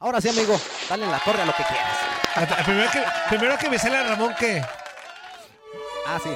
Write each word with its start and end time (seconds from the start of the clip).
Ahora 0.00 0.20
sí, 0.20 0.28
amigo, 0.30 0.58
dale 0.88 1.04
en 1.04 1.10
la 1.10 1.18
torre 1.18 1.42
a 1.42 1.44
lo 1.44 1.52
que 1.54 1.62
quieras. 1.62 2.64
Primero 2.64 2.90
que, 2.90 3.02
primero 3.28 3.58
que 3.58 3.68
me 3.68 3.78
sale 3.78 3.96
a 3.98 4.02
Ramón 4.04 4.34
que... 4.38 4.62
Ah, 6.06 6.18
sí. 6.22 6.30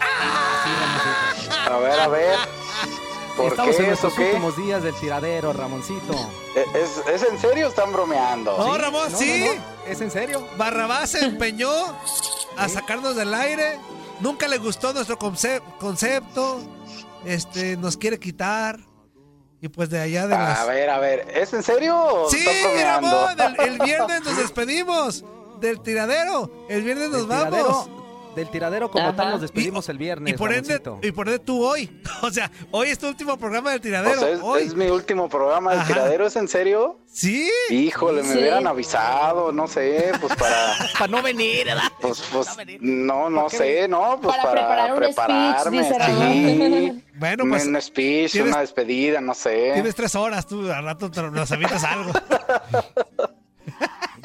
Ah, 0.00 0.62
sí, 0.64 0.70
Ramoncito. 0.80 1.74
A 1.74 1.78
ver, 1.78 2.00
a 2.00 2.08
ver. 2.08 2.38
¿Por 3.36 3.46
Estamos 3.48 3.76
en 3.78 3.86
qué 3.94 3.98
qué? 4.16 4.24
últimos 4.30 4.56
días 4.56 4.82
del 4.82 4.94
tiradero, 4.94 5.52
Ramoncito. 5.52 6.14
¿Es, 6.74 6.98
es 7.06 7.22
en 7.28 7.38
serio 7.38 7.66
o 7.66 7.68
están 7.70 7.92
bromeando? 7.92 8.56
No, 8.56 8.78
Ramón, 8.78 9.10
No, 9.12 9.18
sí. 9.18 9.44
no, 9.46 9.54
no, 9.54 9.62
¿Es 9.86 10.00
en 10.00 10.10
serio? 10.10 10.46
Barrabás 10.56 11.10
se 11.10 11.24
empeñó 11.24 11.70
a 12.56 12.68
sacarnos 12.68 13.14
del 13.16 13.32
aire. 13.34 13.78
Nunca 14.20 14.48
le 14.48 14.58
gustó 14.58 14.92
nuestro 14.94 15.18
conce- 15.18 15.62
concepto. 15.78 16.60
Este, 17.26 17.76
nos 17.76 17.96
quiere 17.98 18.18
quitar. 18.18 18.78
Y 19.62 19.68
pues 19.68 19.88
de 19.90 20.00
allá 20.00 20.26
de 20.26 20.34
las... 20.36 20.58
A 20.58 20.64
ver, 20.66 20.90
a 20.90 20.98
ver. 20.98 21.26
¿Es 21.34 21.52
en 21.54 21.62
serio 21.62 22.26
Sí? 22.28 22.44
Ramón, 22.82 23.36
el, 23.40 23.60
el 23.74 23.78
viernes 23.78 24.22
nos 24.24 24.36
despedimos 24.42 25.24
del 25.60 25.80
tiradero. 25.80 26.50
El 26.68 26.82
viernes 26.82 27.10
nos 27.10 27.28
Del 27.28 27.28
vamos. 27.28 27.50
tiradero, 27.84 28.01
del 28.34 28.48
tiradero 28.50 28.90
como 28.90 29.08
Ajá. 29.08 29.16
tal 29.16 29.30
nos 29.32 29.40
despedimos 29.42 29.88
el 29.88 29.98
viernes, 29.98 30.34
Y 30.34 30.36
por 30.36 30.52
ende, 30.52 30.80
y 31.02 31.12
por 31.12 31.28
ende 31.28 31.38
tú 31.38 31.64
hoy. 31.64 32.00
O 32.22 32.30
sea, 32.30 32.50
hoy 32.70 32.88
es 32.88 32.98
tu 32.98 33.08
último 33.08 33.36
programa 33.36 33.70
del 33.70 33.78
O 33.80 33.82
tiradero. 33.82 34.20
sea, 34.20 34.28
es, 34.30 34.40
hoy. 34.42 34.62
es 34.62 34.74
mi 34.74 34.86
último 34.86 35.28
programa 35.28 35.72
del 35.72 35.80
Ajá. 35.80 35.88
tiradero, 35.92 36.26
¿es 36.26 36.36
en 36.36 36.48
serio? 36.48 36.98
Sí. 37.06 37.50
Híjole, 37.70 38.22
me 38.22 38.32
Sí. 38.32 38.38
hubieran 38.38 38.66
avisado, 38.66 39.52
no 39.52 39.66
sé, 39.68 40.12
pues 40.20 40.34
para... 40.36 40.76
Para 40.98 41.08
no 41.10 41.22
venir, 41.22 41.66
¿verdad? 41.66 41.82
Pues, 42.00 42.22
pues, 42.32 42.48
no, 42.80 43.28
no 43.28 43.50
sé, 43.50 43.86
¿no? 43.88 44.18
Pues 44.22 44.36
Para 44.36 44.52
preparar 44.52 44.92
un 44.92 44.98
speech, 44.98 45.14
prepararme, 45.14 45.78
dice 45.78 45.94
sí. 46.06 47.04
Bueno, 47.16 47.44
pues 47.48 47.66
un 47.66 47.80
speech, 47.80 48.32
tienes- 48.32 48.48
una 48.52 48.60
despedida, 48.60 49.20
no 49.20 49.34
sé. 49.34 49.72
tienes 49.74 49.94
tres 49.94 50.14
horas. 50.14 50.46
Tú 50.46 50.70
al 50.72 50.84
rato 50.84 51.10
te- 51.10 51.22
nos 51.22 51.52
avientas 51.52 51.84
algo. 51.84 52.12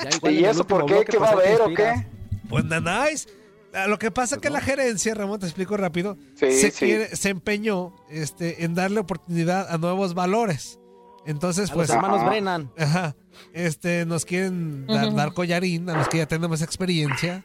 Ya 0.03 0.09
igual 0.15 0.33
¿Y 0.33 0.45
eso 0.45 0.65
por 0.65 0.85
qué? 0.85 1.03
¿Qué 1.05 1.17
va 1.17 1.29
a 1.29 1.33
pues, 1.33 1.45
ahí 1.47 1.55
te 1.55 1.61
haber 1.63 1.73
o 1.73 1.75
qué? 1.75 2.07
Pues 2.49 2.65
nada, 2.65 3.05
nice. 3.09 3.27
Ah, 3.73 3.87
Lo 3.87 3.99
que 3.99 4.11
pasa 4.11 4.35
es 4.35 4.41
que 4.41 4.49
la 4.49 4.61
gerencia, 4.61 5.13
Ramón, 5.13 5.39
te 5.39 5.45
explico 5.45 5.77
rápido, 5.77 6.17
Sí, 6.35 6.51
se, 6.51 6.71
sí. 6.71 6.85
quiere- 6.85 7.15
se 7.15 7.29
empeñó 7.29 7.93
este, 8.09 8.63
en 8.63 8.73
darle 8.75 8.99
oportunidad 8.99 9.69
a 9.69 9.77
nuevos 9.77 10.13
valores. 10.13 10.79
Entonces, 11.25 11.69
A 11.69 11.73
pues, 11.73 11.89
los 11.89 11.95
hermanos 11.95 12.19
Ajá. 12.21 12.29
Brennan. 12.29 12.71
ajá, 12.77 13.15
este, 13.53 14.05
nos 14.05 14.23
quieren 14.25 14.87
dar, 14.87 15.13
dar 15.13 15.33
collarín 15.33 15.89
a 15.89 15.97
los 15.97 16.07
que 16.07 16.17
ya 16.19 16.25
tenemos 16.25 16.61
experiencia. 16.61 17.43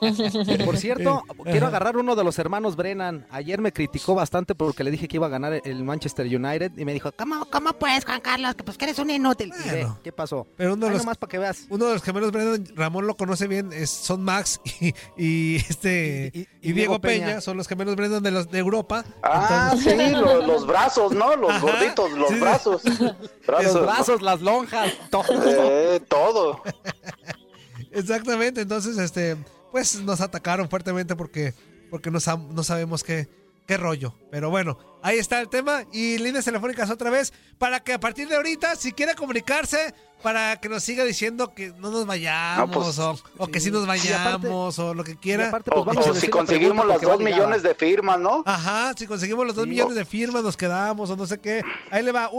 Por 0.64 0.76
cierto, 0.76 1.22
Eh, 1.28 1.50
quiero 1.50 1.66
ajá. 1.66 1.76
agarrar 1.76 1.96
uno 1.96 2.14
de 2.16 2.24
los 2.24 2.38
hermanos 2.38 2.76
Brennan. 2.76 3.26
Ayer 3.30 3.60
me 3.60 3.72
criticó 3.72 4.14
bastante 4.14 4.54
porque 4.54 4.84
le 4.84 4.90
dije 4.90 5.08
que 5.08 5.16
iba 5.16 5.26
a 5.26 5.30
ganar 5.30 5.60
el 5.64 5.84
Manchester 5.84 6.26
United 6.26 6.72
y 6.76 6.84
me 6.84 6.92
dijo, 6.92 7.10
¿cómo, 7.12 7.44
cómo 7.50 7.72
puedes, 7.72 8.04
Juan 8.04 8.20
Carlos? 8.20 8.54
Que 8.54 8.64
pues 8.64 8.76
que 8.78 8.84
eres 8.84 8.98
un 8.98 9.10
inútil. 9.10 9.52
Ve. 9.70 9.86
¿Qué 10.04 10.12
pasó? 10.12 10.46
Pero 10.56 10.74
uno 10.74 10.86
de 10.86 10.92
los- 10.92 11.04
para 11.04 11.28
que 11.28 11.38
veas. 11.38 11.66
Uno 11.70 11.86
de 11.86 11.94
los 11.94 12.02
gemelos 12.02 12.30
Brennan, 12.32 12.64
Ramón 12.76 13.06
lo 13.06 13.16
conoce 13.16 13.46
bien, 13.48 13.72
es, 13.72 13.90
son 13.90 14.22
Max 14.22 14.60
y, 14.80 14.94
y 15.16 15.56
este 15.56 16.30
Y- 16.34 16.38
y- 16.38 16.42
y 16.42 16.70
y 16.70 16.72
Diego 16.72 16.92
Diego 16.92 17.00
Peña. 17.00 17.26
Peña. 17.26 17.40
son 17.40 17.56
los 17.56 17.66
gemelos 17.68 17.96
Brennan 17.96 18.22
de 18.22 18.30
los 18.30 18.50
de 18.50 18.58
Europa. 18.58 19.04
Ah, 19.22 19.70
Entonces- 19.72 20.08
sí, 20.10 20.14
lo- 20.14 20.46
los 20.46 20.66
brazos, 20.66 21.12
¿no? 21.12 21.34
Los 21.36 21.50
Ajá, 21.50 21.60
gorditos, 21.60 22.12
los 22.12 22.28
sí. 22.28 22.34
brazos. 22.40 22.82
Los 23.48 23.80
brazos, 23.82 24.20
las 24.22 24.42
lonjas, 24.42 24.92
todo. 25.10 25.24
Eh, 25.46 26.00
todo. 26.06 26.62
Exactamente, 27.92 28.60
entonces 28.60 28.98
este 28.98 29.36
pues 29.70 30.00
nos 30.02 30.20
atacaron 30.20 30.68
fuertemente 30.68 31.16
porque 31.16 31.54
porque 31.90 32.10
no, 32.10 32.18
no 32.50 32.62
sabemos 32.64 33.02
qué 33.04 33.28
qué 33.66 33.76
rollo. 33.76 34.14
Pero 34.30 34.48
bueno, 34.48 34.78
ahí 35.02 35.18
está 35.18 35.40
el 35.40 35.48
tema 35.50 35.84
y 35.92 36.16
líneas 36.18 36.44
telefónicas 36.46 36.90
otra 36.90 37.10
vez 37.10 37.32
para 37.58 37.80
que 37.80 37.92
a 37.92 38.00
partir 38.00 38.26
de 38.28 38.36
ahorita 38.36 38.76
si 38.76 38.92
quiere 38.92 39.14
comunicarse 39.14 39.94
para 40.22 40.56
que 40.58 40.68
nos 40.70 40.82
siga 40.82 41.04
diciendo 41.04 41.54
que 41.54 41.72
no 41.78 41.90
nos 41.90 42.06
vayamos 42.06 42.68
No, 42.70 42.74
pues, 42.82 42.98
o, 42.98 43.16
o 43.36 43.46
que 43.48 43.60
sí 43.60 43.70
nos 43.70 43.84
aparte- 43.84 44.08
vayamos 44.08 44.78
o 44.78 44.94
lo 44.94 45.04
que 45.04 45.16
quiera. 45.16 45.48
aparte, 45.48 45.70
O, 45.72 45.84
pues 45.84 45.96
vamos 45.96 46.06
a 46.06 46.10
o 46.10 46.14
si 46.14 46.28
conseguimos 46.28 46.86
va 46.88 46.98
dos 46.98 47.20
millones 47.20 47.62
de 47.62 47.74
firmas, 47.74 48.18
¿no? 48.18 48.42
Ajá, 48.46 48.92
si 48.96 49.06
conseguimos 49.06 49.46
los 49.46 49.54
dos 49.54 49.64
Sí. 49.64 49.70
millones 49.70 49.94
de 49.94 50.04
firmas 50.06 50.42
nos 50.42 50.56
quedamos 50.56 51.10
o 51.10 51.16
no 51.16 51.26
sé 51.26 51.38
qué. 51.38 51.62
Ahí 51.90 52.02
le 52.02 52.10
va, 52.10 52.30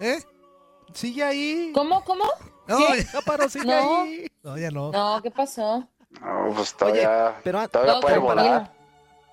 ¿Eh? 0.00 0.22
Sigue 0.94 1.22
ahí. 1.22 1.70
¿Cómo, 1.74 2.02
cómo? 2.04 2.24
No, 2.66 2.76
¿Qué? 2.78 3.04
ya, 3.12 3.20
paró, 3.22 3.48
sigue 3.48 3.64
No. 3.66 4.02
ahí. 4.02 4.26
no, 4.42 4.58
ya 4.58 4.70
no. 4.70 4.90
No, 4.92 5.20
¿qué 5.22 5.30
pasó? 5.30 5.86
No, 6.20 6.52
pues 6.54 6.74
todavía, 6.74 7.36
pero- 7.44 7.68
todavía 7.68 7.92
Todo 7.94 8.00
puede 8.02 8.18
volar. 8.18 8.72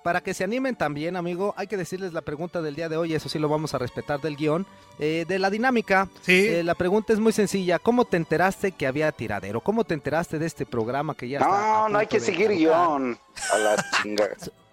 Para 0.02 0.20
que 0.20 0.34
se 0.34 0.44
animen 0.44 0.76
también, 0.76 1.16
amigo, 1.16 1.52
hay 1.56 1.66
que 1.66 1.76
decirles 1.76 2.12
la 2.12 2.20
pregunta 2.20 2.62
del 2.62 2.76
día 2.76 2.88
de 2.88 2.96
hoy, 2.96 3.12
eso 3.12 3.28
sí 3.28 3.40
lo 3.40 3.48
vamos 3.48 3.74
a 3.74 3.78
respetar 3.78 4.20
del 4.20 4.36
guion, 4.36 4.64
eh, 5.00 5.24
de 5.26 5.38
la 5.40 5.50
dinámica. 5.50 6.08
Sí. 6.22 6.46
Eh, 6.46 6.62
la 6.62 6.76
pregunta 6.76 7.12
es 7.12 7.18
muy 7.18 7.32
sencilla, 7.32 7.80
¿cómo 7.80 8.04
te 8.04 8.16
enteraste 8.16 8.70
que 8.70 8.86
había 8.86 9.10
tiradero? 9.10 9.60
¿Cómo 9.60 9.82
te 9.82 9.94
enteraste 9.94 10.38
de 10.38 10.46
este 10.46 10.64
programa 10.64 11.16
que 11.16 11.28
ya 11.28 11.38
está? 11.38 11.50
No, 11.50 11.86
a 11.86 11.88
no 11.88 11.98
hay 11.98 12.06
que 12.06 12.20
seguir 12.20 12.50
guion. 12.52 13.18
A 13.52 13.58
la 13.58 13.84
chinga. 14.00 14.28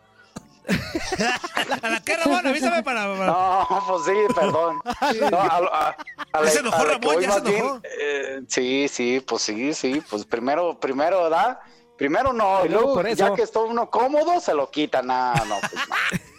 ¿A 1.81 1.89
la 1.89 2.01
qué, 2.01 2.15
Ramón? 2.17 2.45
Avísame 2.47 2.83
para... 2.83 3.05
para- 3.13 3.25
No, 3.27 3.67
pues 3.87 4.05
sí, 4.05 4.33
perdón. 4.33 4.79
No, 5.31 5.37
a, 5.37 5.57
a- 5.57 5.97
a 6.31 6.39
la- 6.39 6.45
Ya 6.45 6.51
se 6.51 6.59
enojó 6.59 6.83
Ramón, 6.85 7.19
ya 7.21 7.31
se 7.33 7.41
bien, 7.41 7.57
enojó. 7.63 7.81
eh, 7.99 8.41
sí, 8.47 8.87
sí, 8.87 9.19
pues 9.25 9.41
sí, 9.41 9.73
sí. 9.73 10.01
Pues 10.09 10.25
primero, 10.25 10.79
primero, 10.79 11.23
¿verdad? 11.23 11.59
Primero 11.97 12.33
no, 12.33 12.65
y 12.65 12.69
luego 12.69 12.95
por 12.95 13.07
eso. 13.07 13.27
ya 13.29 13.35
que 13.35 13.43
está 13.43 13.59
uno 13.59 13.89
cómodo, 13.89 14.39
se 14.39 14.53
lo 14.53 14.69
quita. 14.71 15.01
No, 15.01 15.33
no, 15.33 15.59
pues 15.59 15.73
no. 15.73 15.95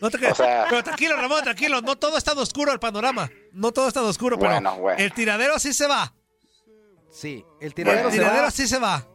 No 0.00 0.10
te. 0.10 0.24
O 0.30 0.34
sea- 0.34 0.66
Pero 0.70 0.84
tranquilo, 0.84 1.16
Ramón, 1.16 1.42
tranquilo. 1.42 1.80
No 1.80 1.96
todo 1.96 2.16
está 2.18 2.32
de 2.34 2.40
oscuro 2.42 2.72
el 2.72 2.78
panorama. 2.78 3.28
No 3.52 3.72
todo 3.72 3.88
está 3.88 4.00
de 4.00 4.06
oscuro, 4.08 4.38
pero 4.38 4.52
Bueno, 4.52 4.76
bueno. 4.76 5.02
el 5.02 5.12
tiradero 5.12 5.58
sí 5.58 5.72
se 5.74 5.88
va. 5.88 6.14
Sí, 7.10 7.44
el 7.60 7.74
tiradero 7.74 8.10
se 8.10 8.18
tiradero 8.18 8.44
va, 8.44 8.50
sí 8.52 8.68
se 8.68 8.78
va. 8.78 9.08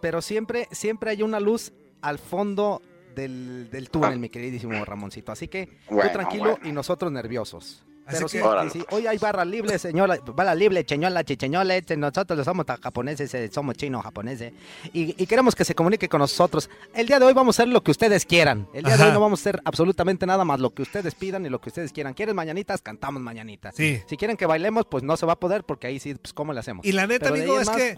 pero 0.00 0.22
siempre, 0.22 0.68
siempre 0.70 1.10
hay 1.10 1.22
una 1.22 1.40
luz 1.40 1.72
al 2.02 2.18
fondo 2.20 2.80
del, 3.18 3.68
del 3.70 3.90
túnel, 3.90 4.18
mi 4.18 4.28
queridísimo 4.28 4.82
Ramoncito. 4.84 5.32
Así 5.32 5.48
que 5.48 5.78
Bueno, 5.90 6.08
tú 6.10 6.12
tranquilo 6.14 6.50
bueno. 6.52 6.68
y 6.68 6.72
nosotros 6.72 7.10
nerviosos. 7.12 7.84
Así 8.08 8.24
Pero 8.32 8.62
que- 8.62 8.70
sí, 8.70 8.84
hoy 8.90 9.06
hay 9.06 9.18
barra 9.18 9.44
libre, 9.44 9.78
señora, 9.78 10.18
barra 10.34 10.54
libre, 10.54 10.82
cheñola, 10.84 11.22
chicheñoles, 11.24 11.84
nosotros 11.98 12.42
somos 12.42 12.64
japoneses, 12.82 13.32
eh, 13.34 13.50
somos 13.52 13.76
chinos, 13.76 14.02
japoneses, 14.02 14.54
y, 14.94 15.22
y 15.22 15.26
queremos 15.26 15.54
que 15.54 15.62
se 15.62 15.74
comunique 15.74 16.08
con 16.08 16.20
nosotros. 16.20 16.70
El 16.94 17.06
día 17.06 17.18
de 17.18 17.26
hoy 17.26 17.34
vamos 17.34 17.58
a 17.58 17.62
hacer 17.62 17.72
lo 17.72 17.82
que 17.82 17.90
ustedes 17.90 18.24
quieran. 18.24 18.66
El 18.72 18.84
día 18.84 18.96
de 18.96 19.04
hoy 19.04 19.12
no 19.12 19.20
vamos 19.20 19.40
a 19.40 19.42
hacer 19.42 19.60
absolutamente 19.64 20.24
nada 20.24 20.42
más 20.46 20.58
lo 20.58 20.70
que 20.70 20.80
ustedes 20.80 21.14
pidan 21.14 21.44
y 21.44 21.50
lo 21.50 21.60
que 21.60 21.68
ustedes 21.68 21.92
quieran. 21.92 22.14
¿Quieren 22.14 22.34
mañanitas? 22.34 22.80
Cantamos 22.80 23.20
mañanitas. 23.20 23.74
Sí. 23.76 24.00
Si 24.08 24.16
quieren 24.16 24.38
que 24.38 24.46
bailemos, 24.46 24.86
pues 24.86 25.04
no 25.04 25.16
se 25.18 25.26
va 25.26 25.34
a 25.34 25.38
poder 25.38 25.64
porque 25.64 25.88
ahí 25.88 26.00
sí, 26.00 26.14
pues 26.14 26.32
¿cómo 26.32 26.54
le 26.54 26.60
hacemos? 26.60 26.86
Y 26.86 26.92
la 26.92 27.06
neta, 27.06 27.28
amigo, 27.28 27.60
es 27.60 27.66
más, 27.66 27.76
que 27.76 27.94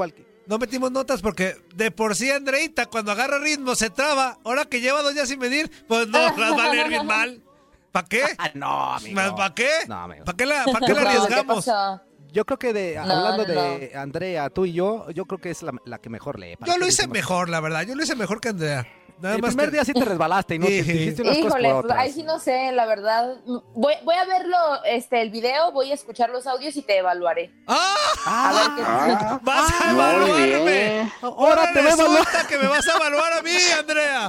no 0.47 0.59
metimos 0.59 0.91
notas 0.91 1.23
porque 1.23 1.55
de 1.77 1.93
por 1.93 2.17
sí 2.17 2.31
Andreita 2.31 2.87
cuando 2.87 3.13
agarra 3.13 3.39
ritmo 3.39 3.77
se 3.77 3.91
traba. 3.91 4.39
Ahora 4.45 4.65
que 4.65 4.81
lleva 4.81 5.03
dos 5.03 5.15
días 5.15 5.29
sin 5.29 5.39
medir, 5.39 5.71
pues 5.87 6.09
no, 6.09 6.19
las 6.19 6.53
va 6.59 6.65
a 6.65 6.75
leer 6.75 6.89
bien 6.89 7.07
mal. 7.07 7.41
¿Para 7.93 8.07
qué? 8.09 8.23
Ah, 8.39 8.51
no, 8.55 8.95
amigo. 8.95 9.37
¿Para 9.37 9.55
qué? 9.55 9.69
No, 9.89 9.97
amigo. 9.97 10.25
¿Para 10.25 10.37
qué 10.37 10.47
la, 10.47 10.65
pa' 10.65 10.81
qué 10.81 10.95
la 10.95 11.01
No, 11.03 11.09
¿qué 11.11 11.17
arriesgamos? 11.19 11.65
pasó? 11.67 12.03
Yo 12.33 12.45
creo 12.45 12.59
que 12.61 12.73
de, 12.73 12.95
No, 12.95 13.03
hablando 13.03 13.39
no, 13.47 13.53
de 13.53 13.93
Andrea, 13.97 14.51
tú 14.51 14.65
y 14.65 14.73
yo, 14.73 15.11
yo 15.11 15.25
creo 15.27 15.41
que 15.41 15.51
es 15.51 15.63
la, 15.63 15.73
la 15.85 15.99
que 15.99 16.09
mejor 16.11 16.39
lee. 16.39 16.55
¿Para 16.57 16.73
Yo 16.73 16.79
lo 16.79 16.87
hice 16.87 17.03
decimos? 17.03 17.15
mejor, 17.15 17.49
la 17.49 17.59
verdad. 17.61 17.83
Yo 17.83 17.97
lo 17.97 18.03
hice 18.05 18.15
mejor 18.15 18.41
que 18.41 18.51
Andrea. 18.51 18.87
Nada 19.21 19.35
El 19.37 19.43
más 19.43 19.51
primer 19.51 19.67
que- 19.67 19.73
día 19.73 19.85
sí 19.85 19.93
te 19.93 20.05
resbalaste 20.05 20.55
y 20.55 20.59
no 20.59 20.67
te 20.67 20.83
Sí. 20.83 20.93
dijiste 20.93 21.23
unas 21.23 21.37
cosas 21.37 21.51
Híjole, 21.51 21.69
por 21.71 21.85
otras. 21.85 21.99
ahí 21.99 22.13
sí 22.13 22.23
no 22.23 22.39
sé, 22.39 22.73
la 22.73 22.87
verdad. 22.87 23.35
Voy, 23.75 23.95
voy 24.05 24.15
a 24.15 24.25
verlo, 24.25 24.57
este, 24.85 25.21
el 25.23 25.31
video, 25.31 25.73
voy 25.73 25.91
a 25.91 25.95
escuchar 25.95 26.31
los 26.31 26.47
audios 26.47 26.75
y 26.77 26.83
te 26.83 26.99
evaluaré. 26.99 27.53
¡Ah! 27.67 27.95
A 28.27 28.53
ver 28.53 28.63
qué 28.77 28.83
Ah, 28.87 29.41
¡Vas 29.43 29.81
a 29.81 29.91
evaluarme! 29.91 30.71
bien. 30.71 31.13
Ahora 31.23 31.73
te 31.73 31.81
veo 31.83 31.97
resulta 31.97 32.47
que 32.49 32.59
me 32.59 32.69
vas 32.69 32.87
a 32.89 32.97
evaluar 32.97 33.33
a 33.35 33.43
mí, 33.43 33.51
Andrea. 33.79 34.29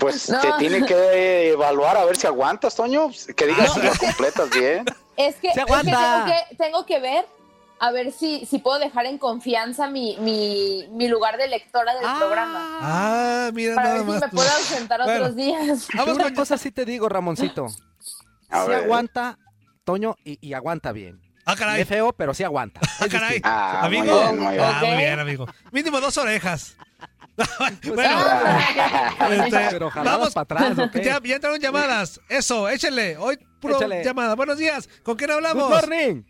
Pues 0.00 0.28
No. 0.28 0.40
te 0.40 0.52
tiene 0.58 0.84
que 0.86 1.50
evaluar 1.52 1.96
a 1.96 2.04
ver 2.04 2.16
si 2.16 2.26
aguantas, 2.26 2.74
Toño. 2.74 3.10
Que 3.36 3.46
digas 3.46 3.70
Ah, 3.70 3.74
si 3.74 3.80
lo 3.82 3.92
completas 3.96 4.50
bien. 4.50 4.84
Es 5.16 5.36
que, 5.36 5.52
¡Se 5.52 5.60
es 5.60 5.66
que 5.66 5.72
tengo 5.84 6.24
que 6.24 6.56
tengo 6.56 6.86
que 6.86 6.98
ver 7.00 7.26
a 7.84 7.90
ver 7.90 8.12
si, 8.12 8.46
si 8.46 8.58
puedo 8.58 8.78
dejar 8.78 9.06
en 9.06 9.18
confianza 9.18 9.88
mi, 9.90 10.16
mi, 10.20 10.86
mi 10.92 11.08
lugar 11.08 11.36
de 11.36 11.48
lectora 11.48 11.92
del 11.94 12.02
programa. 12.16 12.78
Ah, 12.80 13.50
mira 13.52 13.74
Para 13.74 13.88
nada 13.94 14.02
ver 14.04 14.14
si 14.14 14.20
me 14.24 14.28
tú. 14.30 14.36
puedo 14.36 14.50
ausentar 14.50 15.00
Bueno. 15.02 15.20
otros 15.20 15.36
días. 15.36 15.88
Vamos 15.96 16.16
Una 16.16 16.32
cosa 16.32 16.56
sí 16.58 16.70
te 16.70 16.84
digo, 16.84 17.08
Ramoncito. 17.08 17.66
A 18.50 18.62
sí 18.64 18.68
ver. 18.70 18.84
aguanta, 18.84 19.36
Toño, 19.84 20.14
y, 20.24 20.38
y 20.46 20.52
aguanta 20.52 20.92
bien. 20.92 21.20
Ah, 21.44 21.56
caray. 21.56 21.82
Es 21.82 21.88
feo, 21.88 22.12
pero 22.12 22.34
sí 22.34 22.44
aguanta. 22.44 22.80
Ah, 23.00 23.06
caray. 23.10 23.40
Ah, 23.42 23.86
muy 23.88 23.98
amigo. 23.98 24.20
bien, 24.20 24.38
muy 24.38 24.52
bien. 24.52 24.64
Ah, 24.64 24.80
muy 24.84 24.96
bien, 24.96 25.18
amigo. 25.18 25.46
Mínimo 25.72 26.00
dos 26.00 26.16
orejas. 26.18 26.76
Pues, 27.34 27.94
bueno, 27.96 28.20
este, 29.30 29.58
Pero 29.70 29.90
vamos. 30.04 30.34
para 30.34 30.42
atrás. 30.66 30.90
Ya, 31.02 31.18
ya 31.24 31.34
entraron 31.36 31.58
llamadas. 31.58 32.20
Eso, 32.28 32.68
échale. 32.68 33.16
Hoy 33.16 33.38
puro 33.58 33.76
Échale. 33.76 34.04
llamada. 34.04 34.34
Buenos 34.36 34.58
días. 34.58 34.88
¿Con 35.02 35.16
quién 35.16 35.30
hablamos? 35.30 35.64
Good 35.64 35.74
morning. 35.74 36.22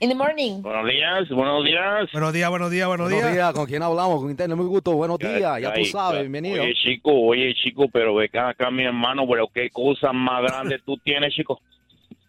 In 0.00 0.08
the 0.08 0.14
morning. 0.14 0.62
Buenos 0.62 0.86
días, 0.86 1.28
buenos 1.28 1.64
días. 1.64 2.10
Buenos 2.12 2.32
días, 2.32 2.48
buenos 2.50 2.70
días, 2.70 2.88
buenos 2.88 3.10
Buenos 3.10 3.22
días. 3.22 3.34
días, 3.34 3.52
¿con 3.52 3.66
quién 3.66 3.82
hablamos? 3.82 4.20
Con 4.20 4.30
internet, 4.30 4.56
muy 4.56 4.66
gusto. 4.66 4.92
Buenos 4.92 5.18
días, 5.18 5.60
ya 5.60 5.74
tú 5.74 5.84
sabes, 5.84 6.20
bienvenido. 6.22 6.62
Oye, 6.62 6.74
chico, 6.74 7.12
oye, 7.12 7.54
chico, 7.54 7.86
pero 7.92 8.14
ve 8.14 8.24
acá, 8.24 8.48
acá, 8.50 8.70
mi 8.70 8.84
hermano, 8.84 9.26
pero 9.28 9.48
qué 9.48 9.68
cosa 9.70 10.12
más 10.12 10.42
grande 10.42 10.78
tú 10.84 10.96
tienes, 10.98 11.34
chico. 11.34 11.60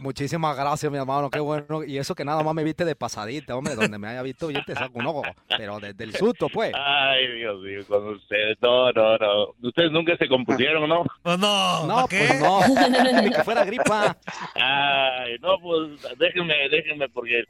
Muchísimas 0.01 0.57
gracias, 0.57 0.91
mi 0.91 0.97
hermano, 0.97 1.29
qué 1.29 1.39
bueno. 1.39 1.83
Y 1.85 1.99
eso 1.99 2.15
que 2.15 2.25
nada 2.25 2.41
más 2.41 2.55
me 2.55 2.63
viste 2.63 2.83
de 2.85 2.95
pasadita, 2.95 3.55
hombre, 3.55 3.75
donde 3.75 3.99
me 3.99 4.07
haya 4.07 4.23
visto, 4.23 4.49
yo 4.49 4.63
te 4.65 4.73
saco 4.73 4.97
un 4.97 5.05
ojo. 5.05 5.21
Pero 5.57 5.79
desde 5.79 6.03
el 6.03 6.15
susto, 6.15 6.47
pues. 6.49 6.71
Ay, 6.75 7.27
Dios 7.37 7.61
mío, 7.61 7.81
con 7.87 8.07
ustedes. 8.09 8.57
No, 8.61 8.91
no, 8.91 9.17
no. 9.19 9.53
Ustedes 9.61 9.91
nunca 9.91 10.17
se 10.17 10.27
compusieron, 10.27 10.89
¿no? 10.89 11.03
Pues 11.21 11.37
no, 11.37 11.85
No, 11.85 11.95
¿para 11.95 12.07
qué? 12.07 12.27
pues 12.29 12.39
no, 12.41 13.21
ni 13.21 13.29
que 13.29 13.43
fuera 13.43 13.63
gripa. 13.63 14.17
Ay, 14.55 15.35
no, 15.39 15.59
pues 15.59 16.01
déjenme, 16.17 16.55
déjenme, 16.69 17.07
porque 17.09 17.43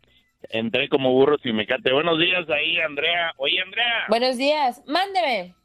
entré 0.49 0.89
como 0.89 1.13
burro 1.13 1.37
sin 1.41 1.55
me 1.55 1.65
cate. 1.65 1.93
Buenos 1.93 2.19
días 2.19 2.49
ahí, 2.49 2.77
Andrea. 2.79 3.31
Oye, 3.37 3.61
Andrea, 3.61 4.05
Buenos 4.09 4.37
días. 4.37 4.81
Mándeme. 4.87 5.55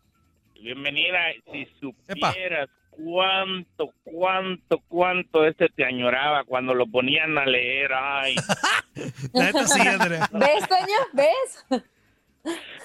bienvenida. 0.61 1.19
Si 1.53 1.67
Epa. 2.09 2.33
Cuánto, 2.97 3.93
cuánto, 4.05 4.83
cuánto 4.89 5.47
este 5.47 5.69
te 5.69 5.85
añoraba 5.85 6.45
cuando 6.45 6.75
lo 6.75 6.87
ponían 6.87 7.37
a 7.39 7.45
leer. 7.45 7.91
Ay, 7.93 8.35
La 9.33 9.45
neta 9.53 9.67
sí, 9.67 9.81
Andrea. 9.81 10.29
¿Ves, 10.33 10.69
Toño? 10.69 10.99
¿Ves? 11.13 11.83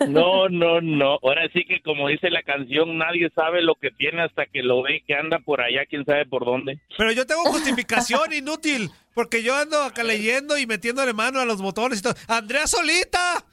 No, 0.07 0.49
no, 0.49 0.81
no. 0.81 1.19
Ahora 1.21 1.47
sí 1.53 1.63
que 1.65 1.81
como 1.81 2.07
dice 2.07 2.29
la 2.29 2.41
canción, 2.41 2.97
nadie 2.97 3.29
sabe 3.35 3.61
lo 3.61 3.75
que 3.75 3.91
tiene 3.91 4.23
hasta 4.23 4.47
que 4.47 4.63
lo 4.63 4.81
ve 4.81 5.03
que 5.05 5.13
anda 5.13 5.39
por 5.39 5.61
allá, 5.61 5.85
quién 5.87 6.03
sabe 6.05 6.25
por 6.25 6.45
dónde. 6.45 6.79
Pero 6.97 7.11
yo 7.11 7.25
tengo 7.25 7.43
justificación 7.43 8.33
inútil. 8.33 8.89
Porque 9.13 9.43
yo 9.43 9.55
ando 9.55 9.83
acá 9.83 10.03
leyendo 10.03 10.57
y 10.57 10.65
metiéndole 10.65 11.13
mano 11.13 11.39
a 11.39 11.45
los 11.45 11.61
botones 11.61 11.99
y 11.99 12.01
todo. 12.01 12.13
¡Andrea 12.27 12.65
solita! 12.65 13.45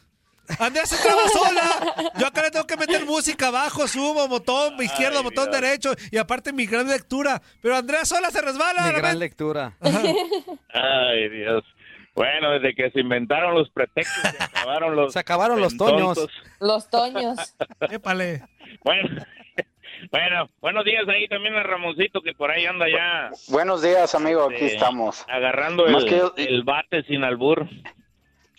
¡Andrea 0.59 0.87
se 0.87 0.97
traba 1.03 1.23
sola! 1.29 2.13
Yo 2.19 2.27
acá 2.27 2.43
le 2.43 2.51
tengo 2.51 2.67
que 2.67 2.77
meter 2.77 3.05
música 3.05 3.49
abajo, 3.49 3.87
subo, 3.87 4.27
botón 4.29 4.83
izquierdo, 4.83 5.19
Ay, 5.19 5.25
botón 5.25 5.51
Dios. 5.51 5.61
derecho. 5.61 5.93
Y 6.11 6.17
aparte 6.19 6.53
mi 6.53 6.67
gran 6.67 6.87
lectura. 6.89 7.41
Pero 7.61 7.77
Andrea 7.77 8.05
sola 8.05 8.31
se 8.31 8.41
resbala. 8.41 8.87
Mi 8.87 8.93
gran 8.95 9.19
lectura. 9.19 9.77
Ay, 10.73 11.29
Dios. 11.29 11.65
Bueno, 12.15 12.51
desde 12.53 12.75
que 12.75 12.91
se 12.91 13.01
inventaron 13.01 13.55
los 13.55 13.71
pretextos, 13.71 14.23
se 14.33 14.43
acabaron 14.43 14.97
los. 14.97 15.13
Se 15.13 15.19
acabaron 15.21 15.61
los 15.61 15.77
toños. 15.77 16.19
Los 16.61 16.91
Toños. 16.91 17.55
Épale. 17.91 18.43
Bueno, 18.83 19.09
bueno, 20.11 20.49
buenos 20.61 20.85
días 20.85 21.05
ahí 21.09 21.29
también 21.29 21.55
a 21.55 21.63
Ramoncito, 21.63 22.21
que 22.21 22.33
por 22.33 22.51
ahí 22.51 22.67
anda 22.67 22.87
ya 22.89 23.31
Buenos 23.49 23.83
días, 23.83 24.15
amigo. 24.17 24.49
Aquí 24.51 24.65
Eh, 24.65 24.75
estamos. 24.75 25.25
agarrando 25.29 25.87
Más 25.87 26.03
el, 26.03 26.09
que 26.09 26.17
yo- 26.17 26.35
el 26.37 26.65
bate 26.65 27.05
sin 27.05 27.23
albur. 27.23 27.69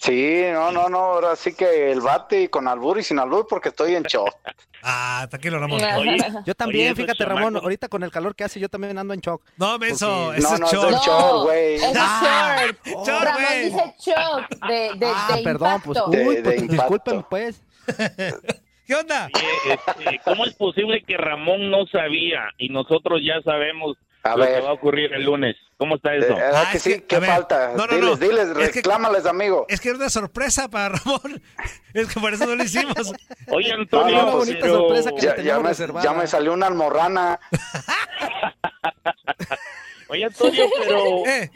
Sí, 0.01 0.41
no, 0.53 0.71
no, 0.71 0.87
no. 0.87 0.97
Ahora 0.97 1.35
sí 1.35 1.53
que 1.53 1.91
el 1.91 1.99
bate 1.99 2.43
y 2.43 2.47
con 2.47 2.67
albur 2.69 2.97
y 2.99 3.03
sin 3.03 3.19
albur 3.19 3.45
porque 3.49 3.69
estoy 3.69 3.95
en 3.95 4.03
shock. 4.03 4.33
Ah, 4.81 5.27
tranquilo, 5.29 5.59
Ramón. 5.59 5.81
Oye, 5.83 6.15
Yo 6.45 6.55
también, 6.55 6.93
oye, 6.93 7.03
fíjate, 7.03 7.25
Ramón, 7.25 7.53
chamacos- 7.55 7.63
ahorita 7.63 7.89
con 7.89 8.01
el 8.03 8.11
calor 8.11 8.33
que 8.33 8.45
hace, 8.45 8.61
yo 8.61 8.69
también 8.69 8.97
ando 8.97 9.13
en 9.13 9.19
shock. 9.19 9.43
No, 9.57 9.77
menso. 9.77 10.07
Porque- 10.27 10.39
Ese 10.39 10.47
No, 10.47 10.53
es 10.55 10.59
no, 10.61 10.65
es 10.67 10.71
short. 10.71 10.89
del 10.89 10.99
short, 11.01 11.43
güey. 11.43 11.75
Es 11.75 11.93
Ah, 11.97 12.61
short. 12.65 12.87
short, 13.05 13.23
Ramón 13.25 13.43
güey. 13.45 13.63
dice 13.65 13.93
shock 13.99 14.67
de, 14.69 14.91
de, 14.95 15.05
ah, 15.13 15.33
de 15.35 15.43
perdón, 15.43 15.81
pues, 15.83 15.97
impacto. 15.97 16.11
De- 16.11 16.27
uy, 16.29 16.35
de 16.37 16.41
pues, 16.43 16.67
disculpen, 16.69 17.23
pues. 17.29 17.61
¿Qué 18.87 18.95
onda? 18.95 19.29
Oye, 19.35 19.73
este, 19.73 20.21
¿Cómo 20.23 20.45
es 20.45 20.53
posible 20.55 21.03
que 21.05 21.17
Ramón 21.17 21.69
no 21.69 21.85
sabía 21.91 22.43
y 22.57 22.69
nosotros 22.69 23.19
ya 23.21 23.41
sabemos 23.43 23.97
A 24.23 24.35
lo 24.35 24.43
que 24.45 24.51
ver. 24.51 24.63
va 24.65 24.69
a 24.69 24.73
ocurrir 24.73 25.13
el 25.13 25.23
lunes? 25.23 25.55
¿Cómo 25.77 25.95
está 25.95 26.13
Eh, 26.13 26.19
eso? 26.19 26.35
¿Verdad 26.35 26.63
Ah, 26.67 26.71
que 26.71 26.77
es 26.77 26.83
sí? 26.83 26.89
que- 26.95 27.03
¿Qué 27.05 27.19
ver, 27.19 27.29
falta? 27.29 27.71
no, 27.75 27.87
no, 27.87 27.95
diles, 27.95 28.09
no. 28.09 28.15
diles, 28.17 28.47
Es 28.49 28.69
que- 28.71 28.79
reclámales, 28.79 29.25
amigo. 29.25 29.65
Es 29.69 29.79
que 29.79 29.89
era 29.89 29.97
una 29.97 30.09
sorpresa 30.09 30.67
para 30.69 30.89
Ramón. 30.89 31.41
Es 31.93 32.13
que 32.13 32.19
por 32.19 32.33
eso 32.33 32.45
no 32.45 32.55
lo 32.55 32.63
hicimos. 32.63 33.13
Oye, 33.47 33.71
Antonio, 33.71 34.17
no, 34.17 34.23
una 34.23 34.31
bonita 34.35 34.57
pero- 34.61 34.73
sorpresa 34.79 35.11
que 35.11 35.21
Ya, 35.21 35.21
le 35.21 35.27
ya 35.29 35.35
teníamos 35.35 35.63
me, 35.63 35.69
reservada. 35.69 36.03
ya 36.03 36.13
me 36.13 36.27
salió 36.27 36.53
una 36.53 36.67
almorrana. 36.67 37.39
Oye, 40.09 40.25
Antonio, 40.25 40.65
pero 40.77 40.97
Eh, 41.27 41.49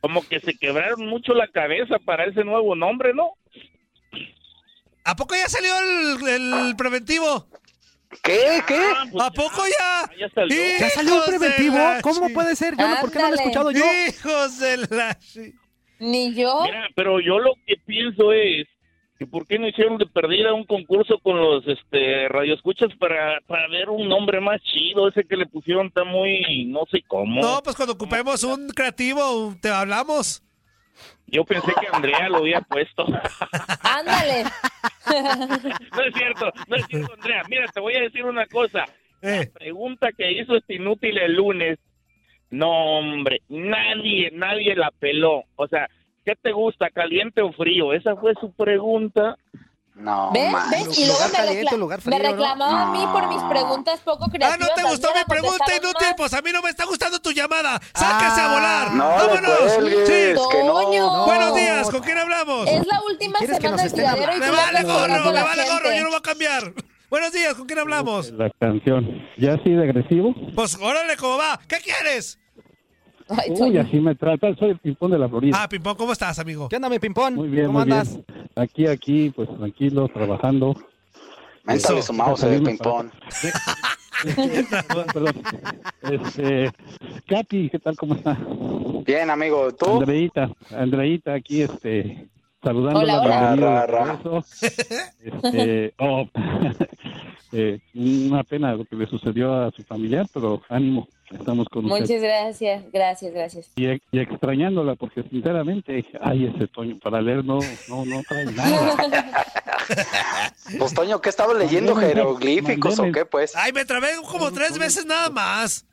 como 0.00 0.26
que 0.26 0.40
se 0.40 0.54
quebraron 0.56 1.06
mucho 1.06 1.34
la 1.34 1.48
cabeza 1.48 1.96
para 2.04 2.24
ese 2.24 2.44
nuevo 2.44 2.74
nombre, 2.74 3.12
¿no? 3.12 3.32
¿A 5.04 5.14
poco 5.16 5.34
ya 5.34 5.48
salió 5.48 5.72
el, 5.78 6.28
el 6.28 6.76
preventivo? 6.76 7.46
¿Qué? 8.22 8.62
¿Qué? 8.66 8.80
Ah, 8.94 9.04
pues 9.10 9.24
¿A 9.24 9.30
poco 9.30 9.62
ya? 9.66 10.16
Ya 10.18 10.28
salió. 10.30 10.56
¿Ya 10.78 10.90
salió 10.90 11.16
un 11.16 11.22
preventivo? 11.24 11.78
¿Cómo 12.02 12.28
puede 12.30 12.56
ser? 12.56 12.76
Yo 12.76 12.88
no, 12.88 13.00
¿Por 13.00 13.10
qué 13.10 13.18
no 13.18 13.28
lo 13.28 13.34
he 13.34 13.38
escuchado 13.38 13.70
yo? 13.70 13.84
Hijos 14.08 14.58
de 14.58 14.76
la... 14.76 15.18
Ni 15.98 16.34
yo. 16.34 16.62
Mira, 16.64 16.88
pero 16.94 17.20
yo 17.20 17.38
lo 17.38 17.54
que 17.66 17.76
pienso 17.84 18.32
es 18.32 18.66
que 19.18 19.26
por 19.26 19.46
qué 19.46 19.58
no 19.58 19.66
hicieron 19.66 19.96
de 19.96 20.06
perdida 20.06 20.52
un 20.52 20.64
concurso 20.64 21.18
con 21.22 21.38
los 21.40 21.66
este 21.66 22.28
radioescuchas 22.28 22.90
para, 22.98 23.40
para 23.46 23.66
ver 23.68 23.88
un 23.88 24.08
nombre 24.08 24.40
más 24.40 24.60
chido, 24.62 25.08
ese 25.08 25.24
que 25.24 25.36
le 25.36 25.46
pusieron 25.46 25.86
está 25.86 26.04
muy 26.04 26.66
no 26.66 26.80
sé 26.90 27.02
cómo. 27.06 27.40
No, 27.40 27.62
pues 27.62 27.76
cuando 27.76 27.94
ocupemos 27.94 28.42
un 28.44 28.68
creativo, 28.68 29.54
te 29.60 29.70
hablamos. 29.70 30.42
Yo 31.26 31.44
pensé 31.44 31.72
que 31.80 31.88
Andrea 31.92 32.28
lo 32.28 32.38
había 32.38 32.60
puesto. 32.60 33.04
Ándale. 33.82 34.44
no 35.96 36.02
es 36.02 36.14
cierto, 36.14 36.52
no 36.68 36.76
es 36.76 36.86
cierto, 36.86 37.14
Andrea. 37.14 37.42
Mira, 37.48 37.66
te 37.72 37.80
voy 37.80 37.94
a 37.94 38.00
decir 38.02 38.24
una 38.24 38.46
cosa. 38.46 38.84
Eh. 39.22 39.46
La 39.46 39.58
pregunta 39.58 40.10
que 40.16 40.30
hizo 40.32 40.56
este 40.56 40.74
inútil 40.74 41.18
el 41.18 41.34
lunes, 41.34 41.78
no, 42.50 42.70
hombre, 42.98 43.42
nadie, 43.48 44.30
nadie 44.32 44.74
la 44.76 44.90
peló. 44.90 45.44
O 45.56 45.66
sea, 45.66 45.88
¿qué 46.24 46.34
te 46.40 46.52
gusta, 46.52 46.90
caliente 46.90 47.42
o 47.42 47.52
frío? 47.52 47.92
Esa 47.92 48.16
fue 48.16 48.34
su 48.40 48.52
pregunta. 48.52 49.36
No, 49.96 50.30
¿Ves? 50.30 50.52
man. 50.52 50.70
¿Ves? 50.70 50.98
Y 50.98 51.06
luego 51.06 51.20
me, 51.26 51.32
caliente, 51.32 51.70
recla- 51.74 51.78
lugar 51.78 52.00
me 52.04 52.18
reclamaba 52.18 52.82
a 52.82 52.86
mí 52.90 53.06
por 53.12 53.28
mis 53.28 53.42
preguntas 53.44 53.98
poco 54.00 54.24
Ah, 54.26 54.30
creativas. 54.30 54.58
¿no 54.60 54.74
te 54.74 54.82
gustó 54.82 55.08
mi 55.14 55.24
pregunta 55.24 55.64
inútil? 55.74 56.08
Pues 56.18 56.34
a 56.34 56.42
mí 56.42 56.50
no 56.52 56.60
me 56.60 56.68
está 56.68 56.84
gustando 56.84 57.18
tu 57.18 57.32
llamada. 57.32 57.80
¡Sáquese 57.94 58.40
a 58.42 58.44
Ah. 58.44 58.54
volar! 58.54 58.90
No 58.92 59.08
¡Vámonos! 59.08 60.06
Sí. 60.06 60.34
no. 60.34 61.24
Buenos 61.24 61.54
días, 61.54 61.90
¿con 61.90 62.00
quién 62.02 62.18
hablamos? 62.18 62.68
Es 62.68 62.86
la 62.86 63.00
última 63.08 63.38
¿Quieres 63.38 63.56
que 63.58 63.62
semana 63.62 63.82
del 63.82 63.92
tiradero 63.94 64.36
y 64.36 64.40
Me 64.40 64.50
vale 64.50 64.82
gorro, 64.82 65.32
me 65.32 65.42
vale 65.42 65.64
gorro, 65.70 65.90
yo 65.92 66.02
no 66.02 66.08
voy 66.10 66.18
a 66.18 66.20
cambiar. 66.22 66.72
Buenos 67.08 67.32
días, 67.32 67.54
¿con 67.54 67.66
quién 67.66 67.78
hablamos? 67.78 68.30
La 68.32 68.50
canción. 68.60 69.06
¿Ya 69.38 69.54
así 69.54 69.70
de 69.70 69.82
agresivo? 69.82 70.34
Pues 70.54 70.74
órale, 70.80 71.16
¿cómo 71.16 71.38
va? 71.38 71.58
¿Qué 71.68 71.76
quieres? 71.78 72.38
Ay, 73.28 73.50
Uy, 73.50 73.56
Toño. 73.58 73.80
así 73.80 74.00
me 74.00 74.14
trata. 74.14 74.54
Soy 74.56 74.70
el 74.70 74.78
ping-pong 74.78 75.12
de 75.12 75.18
la 75.18 75.28
Florida. 75.28 75.58
Ah, 75.62 75.68
Pimpón, 75.68 75.96
¿cómo 75.96 76.12
estás, 76.12 76.38
amigo? 76.38 76.68
¿Qué 76.68 76.76
onda, 76.76 76.88
mi 76.88 76.98
pimpón? 76.98 77.34
muy 77.34 77.48
bien, 77.48 77.66
¿Cómo 77.66 77.80
muy 77.80 77.82
andas? 77.92 78.14
bien. 78.14 78.24
Aquí, 78.56 78.86
aquí, 78.86 79.30
pues 79.30 79.48
tranquilo, 79.56 80.08
trabajando. 80.08 80.74
Méntale 81.64 82.02
su 82.02 82.12
mouse. 82.12 82.40
Perdón, 84.24 85.06
perdón. 85.12 85.34
Este, 86.02 86.70
Katy, 87.28 87.68
¿qué 87.68 87.78
tal? 87.78 87.96
¿Cómo 87.96 88.14
está? 88.14 88.38
Bien, 89.04 89.28
amigo, 89.28 89.72
¿tú? 89.74 89.98
Andreita, 89.98 90.50
Andreita, 90.70 91.34
aquí, 91.34 91.60
este, 91.62 92.26
saludando 92.62 93.00
Hola, 93.00 93.16
la 93.16 93.52
hola. 93.52 93.86
Ra, 93.86 93.86
ra. 93.86 94.20
Este, 95.20 95.92
oh, 95.98 96.24
eh, 97.52 97.78
una 97.94 98.42
pena 98.44 98.74
lo 98.74 98.84
que 98.84 98.96
le 98.96 99.06
sucedió 99.06 99.54
a 99.54 99.70
su 99.70 99.82
familiar, 99.84 100.26
pero 100.34 100.60
ánimo, 100.68 101.08
estamos 101.30 101.68
con 101.68 101.84
usted. 101.86 102.00
Muchas 102.00 102.20
gracias, 102.22 102.84
gracias, 102.92 103.32
gracias. 103.32 103.70
Y, 103.76 103.86
y 103.86 104.18
extrañándola, 104.20 104.94
porque 104.96 105.22
sinceramente, 105.24 106.04
ay, 106.20 106.46
ese 106.54 106.66
Toño, 106.68 106.96
para 107.02 107.20
leer 107.22 107.44
no, 107.44 107.58
no, 107.88 108.04
no 108.04 108.22
trae 108.28 108.44
nada. 108.52 109.44
Pues, 110.78 110.94
Toño, 110.94 111.20
¿qué 111.20 111.28
estaba 111.28 111.54
leyendo? 111.54 111.94
Mandeme- 111.94 112.08
¿Jeroglíficos 112.14 112.98
o 112.98 113.12
qué, 113.12 113.24
pues? 113.24 113.54
Ay, 113.56 113.72
me 113.72 113.84
trabé 113.84 114.08
como 114.28 114.50
tres 114.52 114.78
veces 114.78 115.06
nada 115.06 115.30
más. 115.30 115.86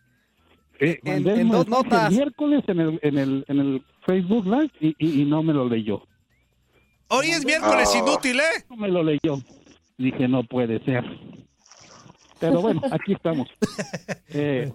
Eh, 0.79 0.99
En- 1.03 1.27
en 1.27 1.49
dos 1.49 1.67
notas. 1.67 2.09
El 2.11 2.17
miércoles 2.17 2.63
en 2.67 2.79
el, 2.79 2.99
en 3.03 3.17
el, 3.17 3.45
en 3.47 3.59
el 3.59 3.85
Facebook 4.05 4.45
Live 4.45 4.71
y, 4.81 4.95
y, 4.97 5.21
y 5.21 5.25
no 5.25 5.43
me 5.43 5.53
lo 5.53 5.69
leyó. 5.69 6.01
Hoy 7.09 7.27
es 7.27 7.45
miércoles 7.45 7.89
Ah. 7.93 7.97
inútil, 7.99 8.39
¿eh? 8.39 8.65
No 8.69 8.75
me 8.75 8.87
lo 8.87 9.03
leyó. 9.03 9.39
Dije, 9.97 10.27
no 10.27 10.43
puede 10.43 10.83
ser. 10.83 11.03
Pero 12.39 12.61
bueno, 12.61 12.81
aquí 12.91 13.13
estamos. 13.13 13.47
Eh, 14.35 14.73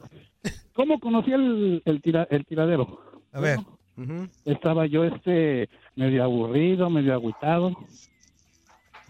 ¿Cómo 0.72 1.00
conocí 1.00 1.32
el, 1.32 1.82
el, 1.84 2.00
tira- 2.00 2.28
el 2.30 2.44
tiradero? 2.46 3.00
A 3.32 3.40
ver. 3.40 3.58
Estaba 4.44 4.86
yo 4.86 5.02
este 5.04 5.68
medio 5.96 6.22
aburrido, 6.22 6.88
medio 6.88 7.12
agüitado, 7.14 7.72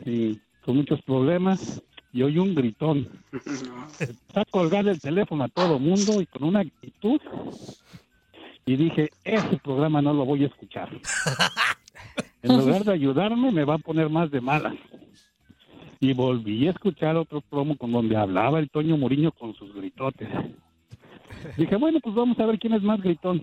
y 0.07 0.39
con 0.65 0.77
muchos 0.77 1.03
problemas, 1.03 1.83
y 2.15 2.23
oí 2.23 2.39
un 2.39 2.55
gritón. 2.55 3.07
Está 4.01 4.41
a 4.41 4.45
colgar 4.47 4.89
el 4.89 4.99
teléfono 4.99 5.45
a 5.45 5.49
todo 5.49 5.79
mundo 5.79 6.23
y 6.23 6.27
con 6.27 6.45
una 6.45 6.61
actitud. 6.61 7.21
Y 8.65 8.77
dije, 8.77 9.11
ese 9.25 9.59
programa 9.63 10.01
no 10.01 10.15
lo 10.15 10.25
voy 10.25 10.45
a 10.45 10.47
escuchar. 10.47 10.89
En 12.41 12.57
lugar 12.57 12.85
de 12.85 12.93
ayudarme, 12.93 13.51
me 13.51 13.65
va 13.65 13.75
a 13.75 13.79
poner 13.79 14.09
más 14.09 14.31
de 14.31 14.41
malas. 14.41 14.75
Y 16.01 16.13
volví 16.13 16.69
a 16.69 16.71
escuchar 16.71 17.17
otro 17.17 17.41
promo 17.41 17.77
con 17.77 17.93
donde 17.93 18.17
hablaba 18.17 18.59
el 18.59 18.71
Toño 18.71 18.97
Muriño 18.97 19.33
con 19.33 19.55
sus 19.55 19.75
gritotes. 19.75 20.29
Dije, 21.57 21.77
bueno, 21.77 21.99
pues 22.01 22.15
vamos 22.15 22.39
a 22.39 22.47
ver 22.47 22.59
quién 22.59 22.75
es 22.75 22.83
más 22.83 23.01
gritón. 23.01 23.43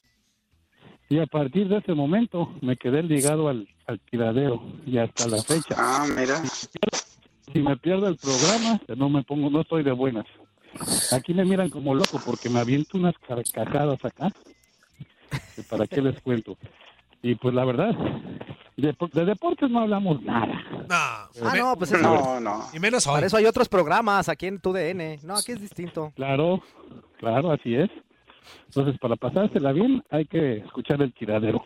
Y 1.11 1.19
a 1.19 1.25
partir 1.25 1.67
de 1.67 1.79
ese 1.79 1.93
momento 1.93 2.53
me 2.61 2.77
quedé 2.77 3.03
ligado 3.03 3.49
al, 3.49 3.67
al 3.85 3.99
tiradero 3.99 4.63
y 4.85 4.97
hasta 4.97 5.27
la 5.27 5.43
fecha. 5.43 5.75
Ah, 5.77 6.07
mira. 6.07 6.41
Si 6.45 7.59
me 7.59 7.75
pierdo 7.75 8.07
el 8.07 8.15
programa, 8.15 8.79
no 8.95 9.09
me 9.09 9.21
pongo, 9.21 9.49
no 9.49 9.59
estoy 9.59 9.83
de 9.83 9.91
buenas. 9.91 10.25
Aquí 11.11 11.33
me 11.33 11.43
miran 11.43 11.69
como 11.69 11.93
loco 11.93 12.17
porque 12.25 12.49
me 12.49 12.61
aviento 12.61 12.97
unas 12.97 13.13
carcajadas 13.27 14.05
acá. 14.05 14.31
¿Para 15.69 15.85
qué 15.85 16.01
les 16.01 16.21
cuento? 16.21 16.57
Y 17.21 17.35
pues 17.35 17.53
la 17.53 17.65
verdad, 17.65 17.93
de, 18.77 18.95
de 19.11 19.25
deportes 19.25 19.69
no 19.69 19.81
hablamos 19.81 20.23
nada. 20.23 20.63
No. 20.71 20.95
Ah, 21.45 21.55
no, 21.57 21.75
pues 21.75 21.91
eso. 21.91 22.01
No, 22.01 22.39
no. 22.39 22.67
Y 22.71 22.79
menos 22.79 23.05
hoy. 23.05 23.15
Para 23.15 23.27
eso 23.27 23.35
hay 23.35 23.47
otros 23.47 23.67
programas 23.67 24.29
aquí 24.29 24.47
en 24.47 24.61
tu 24.61 24.71
DN. 24.71 25.19
No, 25.23 25.35
aquí 25.35 25.51
es 25.51 25.59
distinto. 25.59 26.13
Claro, 26.15 26.63
claro, 27.17 27.51
así 27.51 27.75
es. 27.75 27.89
Entonces, 28.67 28.97
para 28.99 29.15
pasársela 29.15 29.71
bien, 29.71 30.03
hay 30.09 30.25
que 30.25 30.57
escuchar 30.57 31.01
el 31.01 31.13
tiradero. 31.13 31.63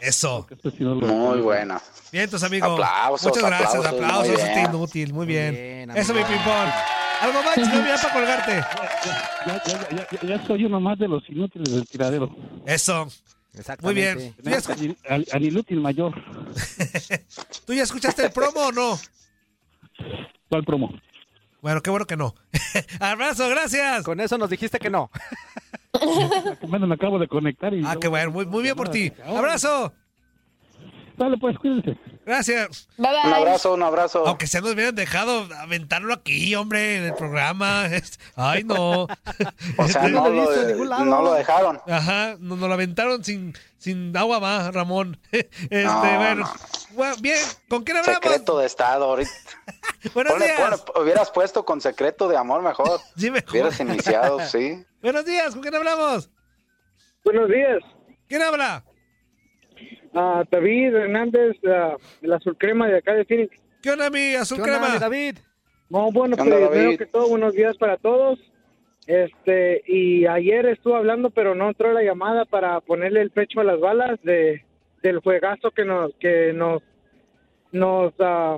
Eso. 0.00 0.46
Muy 0.80 1.40
buena. 1.40 1.80
Bien, 2.12 2.30
tus 2.30 2.42
amigos. 2.44 2.70
Aplausos, 2.70 3.26
Muchas 3.28 3.42
gracias, 3.44 3.74
aplausos, 3.74 3.94
aplausos. 4.00 4.28
muy 4.40 4.50
bien. 4.54 4.64
inútil, 4.70 5.12
muy 5.14 5.26
bien. 5.26 5.54
bien, 5.54 5.90
Eso, 5.96 6.14
mi 6.14 6.20
amigo. 6.20 6.36
pimpón. 6.36 6.68
Algo 7.20 7.42
más, 7.42 7.56
no 7.58 7.64
ya 7.86 7.96
para 8.00 8.14
colgarte. 8.14 8.52
Ya, 9.46 9.62
ya, 9.66 9.88
ya, 9.90 10.08
ya, 10.22 10.28
ya 10.38 10.46
soy 10.46 10.64
uno 10.66 10.78
más 10.80 10.98
de 11.00 11.08
los 11.08 11.28
inútiles 11.28 11.72
del 11.72 11.84
tiradero. 11.88 12.30
Eso. 12.64 13.06
Muy 13.06 13.60
Exactamente. 13.60 14.14
bien. 14.14 14.34
¿Tú 14.34 14.50
ya, 14.50 14.56
escu- 14.58 14.96
Al, 15.08 15.26
al 15.32 15.44
inútil 15.44 15.80
mayor. 15.80 16.14
tú 17.66 17.72
ya 17.72 17.82
escuchaste 17.82 18.26
el 18.26 18.30
promo 18.30 18.60
o 18.68 18.72
no? 18.72 18.98
¿Cuál 20.48 20.64
promo? 20.64 20.92
Bueno, 21.60 21.80
qué 21.82 21.90
bueno 21.90 22.06
que 22.06 22.16
no. 22.16 22.34
Abrazo, 23.00 23.48
gracias. 23.48 24.04
Con 24.04 24.20
eso 24.20 24.38
nos 24.38 24.50
dijiste 24.50 24.78
que 24.78 24.90
no. 24.90 25.10
Bueno, 26.68 26.86
me 26.86 26.94
acabo 26.94 27.18
de 27.18 27.26
conectar 27.26 27.74
y... 27.74 27.82
Ah, 27.84 27.96
qué 28.00 28.06
bueno. 28.08 28.30
Muy, 28.30 28.46
muy 28.46 28.62
bien 28.62 28.76
por 28.76 28.88
ti. 28.88 29.12
Abrazo. 29.26 29.92
Dale, 31.16 31.36
pues, 31.38 31.58
cuídense. 31.58 31.96
Gracias. 32.24 32.88
Bye 32.96 33.08
Un 33.24 33.32
abrazo, 33.32 33.74
un 33.74 33.82
abrazo. 33.82 34.24
Aunque 34.28 34.46
se 34.46 34.60
nos 34.60 34.74
hubieran 34.74 34.94
dejado 34.94 35.48
aventarlo 35.58 36.14
aquí, 36.14 36.54
hombre, 36.54 36.98
en 36.98 37.04
el 37.06 37.14
programa. 37.14 37.86
Ay, 38.36 38.62
no. 38.62 39.08
O 39.78 39.88
sea, 39.88 40.02
no 40.08 40.28
no 40.28 40.28
lo 40.28 40.84
lado. 40.84 41.04
no 41.04 41.22
lo 41.22 41.32
dejaron. 41.34 41.80
Ajá, 41.88 42.36
nos, 42.38 42.58
nos 42.58 42.68
lo 42.68 42.74
aventaron 42.74 43.24
sin, 43.24 43.54
sin 43.78 44.16
agua 44.16 44.38
más, 44.38 44.72
Ramón. 44.72 45.18
Este, 45.32 45.84
No, 45.84 46.00
bueno. 46.00 46.34
no. 46.44 46.50
Bueno, 46.98 47.14
Bien, 47.20 47.38
¿con 47.68 47.84
quién 47.84 47.96
hablamos? 47.96 48.20
Secreto 48.20 48.58
de 48.58 48.66
Estado. 48.66 49.04
Ahorita. 49.04 49.30
Buenos 50.14 50.32
Ponle, 50.32 50.46
días. 50.46 50.82
ponle, 50.82 51.02
hubieras 51.04 51.30
puesto 51.30 51.64
con 51.64 51.80
secreto 51.80 52.26
de 52.28 52.36
amor 52.36 52.60
mejor. 52.60 52.98
Sí, 53.16 53.30
mejor. 53.30 53.50
Hubieras 53.52 53.78
iniciado, 53.78 54.40
sí. 54.44 54.84
Buenos 55.00 55.24
días, 55.24 55.52
¿con 55.52 55.62
quién 55.62 55.76
hablamos? 55.76 56.28
Buenos 57.24 57.48
días, 57.48 57.78
¿Quién 58.26 58.42
habla? 58.42 58.82
Ah, 60.12 60.42
David 60.50 60.92
Hernández, 60.92 61.56
ah, 61.68 61.94
de 62.20 62.26
la 62.28 62.36
Azul 62.36 62.56
Crema 62.58 62.88
de 62.88 62.98
acá 62.98 63.14
de 63.14 63.24
Phoenix. 63.24 63.56
¿Qué 63.80 63.92
onda, 63.92 64.10
mi 64.10 64.34
azul 64.34 64.56
¿Qué 64.56 64.64
onda, 64.64 64.78
crema? 64.78 64.94
mi 64.94 64.98
David? 64.98 65.38
No, 65.90 66.10
bueno, 66.10 66.36
¿Qué 66.36 66.42
pues 66.42 66.52
onda, 66.52 66.68
primero 66.70 66.98
que 66.98 67.06
todo, 67.06 67.28
buenos 67.28 67.54
días 67.54 67.76
para 67.76 67.96
todos. 67.96 68.40
Este, 69.06 69.82
y 69.86 70.26
ayer 70.26 70.66
estuve 70.66 70.96
hablando, 70.96 71.30
pero 71.30 71.54
no 71.54 71.68
entró 71.68 71.92
la 71.92 72.02
llamada 72.02 72.44
para 72.44 72.80
ponerle 72.80 73.20
el 73.20 73.30
pecho 73.30 73.60
a 73.60 73.64
las 73.64 73.78
balas 73.78 74.18
de, 74.24 74.64
del 75.02 75.20
juegazo 75.20 75.70
que 75.70 75.84
nos, 75.84 76.14
que 76.16 76.52
nos, 76.52 76.82
nos, 77.72 78.12
ah, 78.20 78.56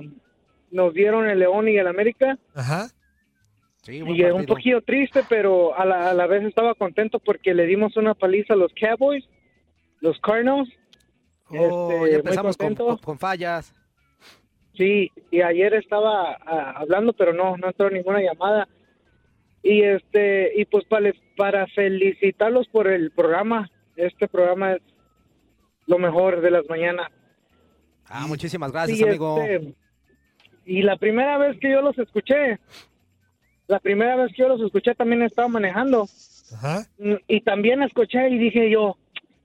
nos 0.71 0.93
dieron 0.93 1.29
el 1.29 1.39
León 1.39 1.67
y 1.69 1.77
el 1.77 1.87
América. 1.87 2.37
Ajá. 2.55 2.87
Sí, 3.83 3.97
Y 3.97 4.21
eh, 4.21 4.31
un 4.31 4.45
partido. 4.45 4.45
poquito 4.55 4.81
triste, 4.81 5.21
pero 5.27 5.75
a 5.77 5.85
la, 5.85 6.11
a 6.11 6.13
la 6.13 6.27
vez 6.27 6.43
estaba 6.43 6.75
contento 6.75 7.19
porque 7.19 7.53
le 7.53 7.65
dimos 7.65 7.97
una 7.97 8.13
paliza 8.13 8.53
a 8.53 8.57
los 8.57 8.71
Cowboys. 8.79 9.25
los 10.01 10.19
Cardinals. 10.19 10.69
Oh, 11.49 11.91
Este, 12.05 12.11
ya 12.11 12.17
empezamos 12.17 12.57
muy 12.59 12.67
con, 12.67 12.75
contento. 12.75 12.85
con- 12.87 12.97
con 12.97 13.19
fallas. 13.19 13.73
Sí, 14.75 15.11
y 15.31 15.41
ayer 15.41 15.73
estaba 15.73 16.37
ah, 16.45 16.73
hablando, 16.77 17.11
pero 17.13 17.33
no, 17.33 17.57
no 17.57 17.67
entró 17.67 17.89
ninguna 17.89 18.21
llamada. 18.21 18.67
Y 19.63 19.81
este, 19.83 20.53
y 20.59 20.65
pues 20.65 20.85
para, 20.85 21.11
para 21.37 21.67
felicitarlos 21.67 22.67
por 22.69 22.87
el 22.87 23.11
programa. 23.11 23.69
Este 23.95 24.27
programa 24.27 24.73
es 24.73 24.81
lo 25.91 25.99
mejor 25.99 26.39
de 26.41 26.49
las 26.51 26.67
mañanas. 26.69 27.11
Ah, 28.07 28.25
muchísimas 28.27 28.71
gracias, 28.71 28.97
Sí, 28.97 29.03
amigo. 29.03 29.41
este, 29.41 29.73
y 30.65 30.81
la 30.83 30.95
primera 30.95 31.37
vez 31.37 31.59
que 31.59 31.69
yo 31.69 31.81
los 31.81 31.97
escuché, 31.99 32.59
la 33.67 33.79
primera 33.79 34.15
vez 34.15 34.31
que 34.33 34.41
yo 34.41 34.47
los 34.47 34.61
escuché 34.61 34.95
también 34.95 35.21
estaba 35.21 35.47
manejando. 35.49 36.05
Mm, 36.97 37.15
Y 37.27 37.41
también 37.41 37.83
escuché 37.83 38.29
y 38.29 38.37
dije 38.37 38.69
yo, 38.69 38.97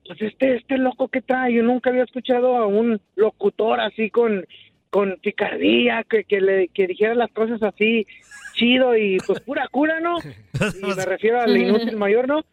pues 0.07 0.23
este, 0.23 0.57
este 0.57 0.79
loco 0.79 1.09
que 1.09 1.21
trae, 1.21 1.53
yo 1.53 1.62
nunca 1.65 1.91
había 1.91 2.05
escuchado 2.05 2.57
a 2.57 2.67
un 2.67 3.00
locutor 3.17 3.81
así 3.81 4.09
con, 4.11 4.47
con 4.91 5.17
picardía, 5.21 6.05
que, 6.09 6.23
que 6.25 6.41
le 6.41 6.69
que 6.69 6.87
dijera 6.87 7.15
las 7.17 7.31
cosas 7.33 7.61
así 7.62 8.07
chido 8.55 8.97
y 8.97 9.19
pues 9.26 9.41
pura 9.41 9.67
cura, 9.69 9.99
¿no? 10.00 10.17
Y 10.83 10.95
me 10.97 11.05
refiero 11.05 11.41
al 11.41 11.57
inútil 11.57 11.97
mayor, 11.97 12.29
¿no? 12.29 12.45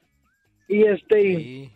Y 0.68 0.84
este, 0.84 1.22
y, 1.22 1.72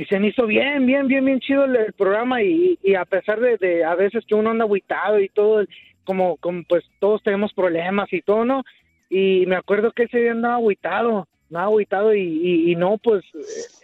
y 0.00 0.06
se 0.06 0.18
me 0.18 0.28
hizo 0.28 0.46
bien, 0.46 0.86
bien, 0.86 1.08
bien, 1.08 1.26
bien 1.26 1.40
chido 1.40 1.66
el, 1.66 1.76
el 1.76 1.92
programa 1.92 2.42
y, 2.42 2.78
y 2.82 2.94
a 2.94 3.04
pesar 3.04 3.38
de, 3.38 3.58
de 3.58 3.84
a 3.84 3.94
veces 3.94 4.24
que 4.26 4.34
uno 4.34 4.48
anda 4.48 4.64
aguitado 4.64 5.20
y 5.20 5.28
todo, 5.28 5.62
como, 6.04 6.38
como 6.38 6.62
pues 6.66 6.84
todos 7.00 7.22
tenemos 7.22 7.52
problemas 7.52 8.10
y 8.10 8.22
todo, 8.22 8.46
¿no? 8.46 8.64
Y 9.10 9.44
me 9.46 9.56
acuerdo 9.56 9.92
que 9.92 10.04
ese 10.04 10.20
día 10.20 10.32
andaba 10.32 10.54
aguitado, 10.54 11.28
andaba 11.50 11.66
aguitado 11.66 12.14
y, 12.14 12.22
y, 12.22 12.72
y 12.72 12.76
no, 12.76 12.96
pues 12.96 13.22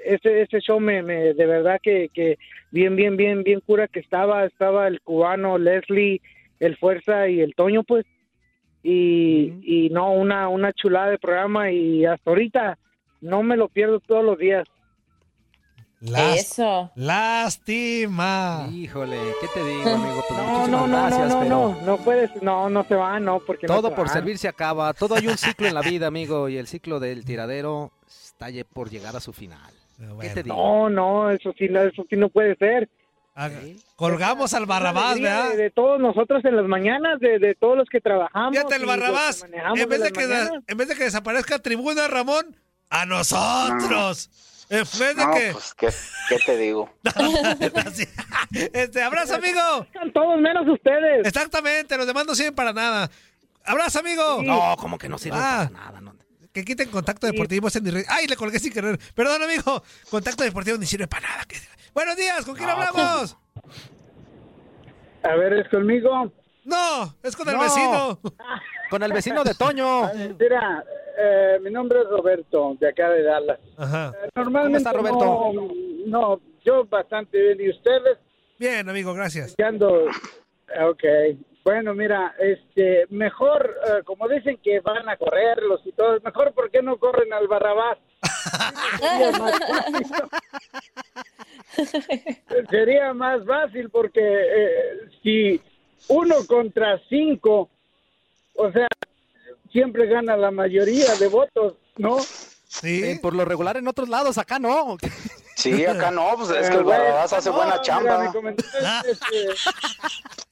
ese, 0.07 0.41
ese 0.41 0.61
show 0.61 0.81
me, 0.81 1.03
me 1.03 1.35
de 1.35 1.47
verdad 1.47 1.79
que, 1.83 2.09
que 2.15 2.39
bien, 2.71 2.97
bien, 2.97 3.19
bien, 3.19 3.43
bien 3.43 3.61
cura 3.61 3.87
que 3.87 4.01
estaba, 4.01 4.47
estaba 4.47 4.89
el 4.89 5.03
cubano, 5.03 5.59
Leslie, 5.59 6.23
el 6.61 6.79
Fuerza 6.79 7.29
y 7.29 7.43
el 7.43 7.55
Toño, 7.55 7.83
pues, 7.83 8.07
y, 8.83 9.53
y 9.63 9.91
no, 9.91 10.13
una, 10.13 10.49
una 10.49 10.73
chulada 10.73 11.11
de 11.11 11.19
programa 11.19 11.71
y 11.71 12.07
hasta 12.07 12.31
ahorita 12.31 12.79
no 13.21 13.43
me 13.43 13.59
lo 13.59 13.69
pierdo 13.69 14.01
todos 14.01 14.25
los 14.25 14.39
días. 14.39 14.67
Lás- 16.01 16.37
Eso. 16.41 16.91
Lástima. 16.95 18.69
Híjole, 18.73 19.19
¿qué 19.41 19.49
te 19.55 19.65
digo, 19.65 19.89
amigo? 19.91 20.25
Pues 20.29 20.39
No, 20.41 20.47
muchísimas 20.47 20.69
no, 20.69 20.87
no, 20.87 20.97
gracias, 21.07 21.29
no, 21.29 21.35
no, 21.35 21.41
pero 21.41 21.51
no, 21.51 21.81
no 21.87 21.97
puedes, 22.05 22.43
no, 22.43 22.71
no 22.71 22.85
se 22.85 22.95
va, 22.95 23.19
no, 23.19 23.41
porque 23.41 23.67
no 23.67 23.75
todo 23.77 23.89
se 23.91 23.95
por 23.97 24.07
va. 24.09 24.13
servir 24.13 24.39
se 24.39 24.49
acaba. 24.49 24.93
Todo 24.93 25.15
hay 25.17 25.27
un 25.29 25.39
ciclo 25.39 25.67
en 25.67 25.75
la 25.75 25.81
vida, 25.83 26.07
amigo, 26.07 26.49
y 26.49 26.59
el 26.59 26.67
ciclo 26.67 27.01
del 27.01 27.25
tiradero 27.25 27.93
está 28.09 28.47
por 28.73 28.91
llegar 28.91 29.17
a 29.17 29.21
su 29.21 29.33
final. 29.33 29.73
¿Qué 30.21 30.29
te 30.29 30.43
digo? 30.43 30.55
No, 30.55 30.91
no, 30.91 31.31
eso 31.31 31.53
sí, 31.59 31.69
no, 31.71 31.81
eso 31.81 32.05
sí 32.11 32.17
no 32.17 32.29
puede 32.29 32.55
ser. 32.57 32.89
Colgamos 33.97 34.53
al 34.55 34.67
Barrabás, 34.67 35.19
¿verdad? 35.21 35.51
De, 35.51 35.57
de 35.57 35.71
todos 35.71 35.99
nosotros 36.01 36.45
en 36.45 36.57
las 36.57 36.67
mañanas, 36.67 37.19
de, 37.21 37.39
de 37.39 37.55
todos 37.55 37.77
los 37.77 37.89
que 37.89 38.01
trabajamos. 38.01 38.53
Fíjate 38.53 38.77
el 38.77 38.87
Barrabás. 38.87 39.45
En 39.45 39.89
vez, 39.89 40.03
de 40.03 40.13
que, 40.13 40.23
en 40.67 40.77
vez 40.77 40.89
de 40.89 40.95
que 40.95 41.05
desaparezca 41.05 41.59
tribuna, 41.59 42.09
Ramón, 42.09 42.55
a 42.91 43.07
nosotros. 43.07 44.29
En 44.29 44.56
vez 44.69 44.99
de 44.99 45.15
No, 45.15 45.31
que. 45.33 45.53
pues, 45.53 45.75
¿qué, 45.75 45.89
qué 46.29 46.39
te 46.45 46.57
digo? 46.57 46.91
Este, 48.73 49.03
abrazo, 49.03 49.35
amigo. 49.37 49.61
Están 49.85 50.13
todos 50.13 50.41
menos 50.41 50.67
ustedes. 50.69 51.27
Exactamente, 51.27 51.97
los 51.97 52.07
demás 52.07 52.27
no 52.27 52.35
sirven 52.35 52.55
para 52.55 52.73
nada. 52.73 53.11
Abrazo, 53.65 53.99
amigo. 54.01 54.43
No, 54.43 54.77
como 54.79 54.97
que 54.99 55.09
no 55.09 55.19
sirven 55.19 55.41
Ah, 55.43 55.69
para 55.69 55.85
nada. 55.85 56.01
No. 56.01 56.15
Que 56.53 56.65
quiten 56.65 56.89
contacto 56.91 57.27
deportivo. 57.27 57.69
re- 57.69 58.05
Ay, 58.09 58.27
le 58.27 58.37
colgué 58.37 58.59
sin 58.59 58.73
querer. 58.73 58.99
Perdón, 59.15 59.43
amigo. 59.43 59.83
Contacto 60.11 60.43
deportivo 60.45 60.79
ni 60.79 60.87
sirve 60.87 61.07
para 61.07 61.29
nada. 61.29 61.45
Buenos 61.93 62.17
días, 62.17 62.45
¿con 62.45 62.55
quién 62.57 62.69
hablamos? 62.69 63.37
A 65.23 65.35
ver, 65.35 65.53
¿es 65.55 65.69
conmigo? 65.69 66.33
No, 66.67 67.15
es 67.23 67.35
con 67.37 67.49
el 67.49 67.55
No. 67.55 67.61
vecino. 67.63 68.19
Con 68.91 69.03
el 69.03 69.13
vecino 69.13 69.43
de 69.43 69.53
Toño. 69.55 70.03
Mira, 70.39 70.85
eh, 71.19 71.59
mi 71.61 71.71
nombre 71.73 72.03
es 72.03 72.09
Roberto, 72.09 72.77
de 72.79 72.89
acá 72.89 73.11
de 73.11 73.23
Dallas. 73.25 73.59
Ajá. 73.77 74.13
Eh, 74.23 74.29
Normalmente 74.37 74.79
¿Cómo 74.85 75.09
está, 75.09 75.11
Roberto? 75.19 75.53
No, 75.53 75.69
no, 76.37 76.41
yo 76.65 76.85
bastante 76.85 77.37
bien. 77.37 77.61
¿Y 77.63 77.71
ustedes? 77.71 78.19
Bien, 78.61 78.89
amigo, 78.89 79.13
gracias. 79.13 79.57
Ando- 79.59 80.07
Ok. 80.89 81.03
Bueno, 81.65 81.95
mira, 81.95 82.33
este, 82.39 83.07
mejor, 83.11 83.75
eh, 83.89 84.03
como 84.05 84.29
dicen 84.29 84.57
que 84.63 84.79
van 84.81 85.09
a 85.09 85.17
correrlos 85.17 85.81
y 85.85 85.91
todo, 85.91 86.21
mejor 86.21 86.53
¿por 86.53 86.71
qué 86.71 86.81
no 86.81 86.97
corren 86.97 87.33
al 87.33 87.49
Barrabás? 87.49 87.99
Sería 89.01 89.33
más 89.33 89.59
fácil. 89.59 90.07
Sería 92.71 93.13
más 93.15 93.45
fácil 93.45 93.91
porque 93.91 94.21
eh, 94.23 95.09
si 95.25 95.61
uno 96.09 96.35
contra 96.47 97.01
cinco, 97.09 97.71
o 98.55 98.73
sea, 98.73 98.89
siempre 99.71 100.07
gana 100.07 100.37
la 100.37 100.51
mayoría 100.51 101.15
de 101.17 101.29
votos, 101.29 101.75
¿no? 101.97 102.19
Sí. 102.69 103.05
Eh, 103.05 103.19
por 103.21 103.35
lo 103.35 103.45
regular 103.45 103.77
en 103.77 103.89
otros 103.89 104.09
lados, 104.09 104.39
acá 104.39 104.59
no. 104.59 104.97
Sí, 105.57 105.87
acá 105.87 106.11
no, 106.11 106.35
pues 106.37 106.51
es 106.51 106.69
que 106.69 106.77
el 106.77 106.85
Barrabás 106.85 107.33
hace 107.33 107.49
no, 107.49 107.57
buena 107.57 107.73
mira, 107.73 107.83
chamba. 107.83 108.25
mi 108.25 108.31
comentario 108.31 109.11
es, 109.11 109.19
este, 109.23 109.53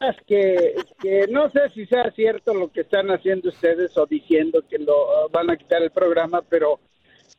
es 0.00 0.16
que, 0.26 0.74
que 0.98 1.26
no 1.28 1.50
sé 1.50 1.60
si 1.74 1.84
sea 1.84 2.10
cierto 2.12 2.54
lo 2.54 2.72
que 2.72 2.80
están 2.80 3.10
haciendo 3.10 3.50
ustedes 3.50 3.94
o 3.98 4.06
diciendo 4.06 4.62
que 4.68 4.78
lo 4.78 5.28
van 5.28 5.50
a 5.50 5.58
quitar 5.58 5.82
el 5.82 5.90
programa, 5.90 6.40
pero 6.48 6.80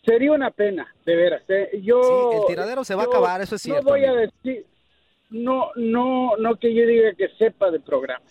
sería 0.05 0.31
una 0.31 0.51
pena, 0.51 0.93
de 1.05 1.15
veras. 1.15 1.41
¿eh? 1.47 1.81
Yo, 1.81 2.29
Sí, 2.31 2.37
el 2.37 2.45
tiradero 2.45 2.83
se 2.83 2.93
va 2.93 3.01
a 3.01 3.05
acabar, 3.07 3.41
eso 3.41 3.55
es 3.55 3.63
cierto, 3.63 3.81
No 3.83 3.89
voy 3.89 4.05
a 4.05 4.13
decir, 4.13 4.67
no, 5.29 5.71
no, 5.75 6.37
no 6.37 6.55
que 6.57 6.73
yo 6.73 6.85
diga 6.85 7.13
que 7.13 7.29
sepa 7.37 7.71
del 7.71 7.81
programa, 7.81 8.25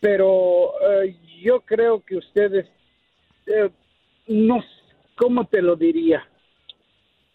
pero 0.00 0.72
eh, 1.02 1.16
yo 1.42 1.60
creo 1.60 2.02
que 2.04 2.16
ustedes, 2.16 2.66
eh, 3.46 3.70
no, 4.28 4.62
¿cómo 5.16 5.46
te 5.46 5.62
lo 5.62 5.76
diría? 5.76 6.26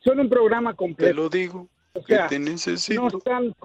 Son 0.04 0.20
un 0.20 0.30
programa 0.30 0.74
completo. 0.76 1.12
Te 1.12 1.14
lo 1.16 1.30
digo, 1.30 1.68
O 1.94 2.04
que 2.04 2.16
sea, 2.16 2.28
te 2.28 2.40
necesito. 2.40 3.02
no 3.02 3.08
están 3.08 3.56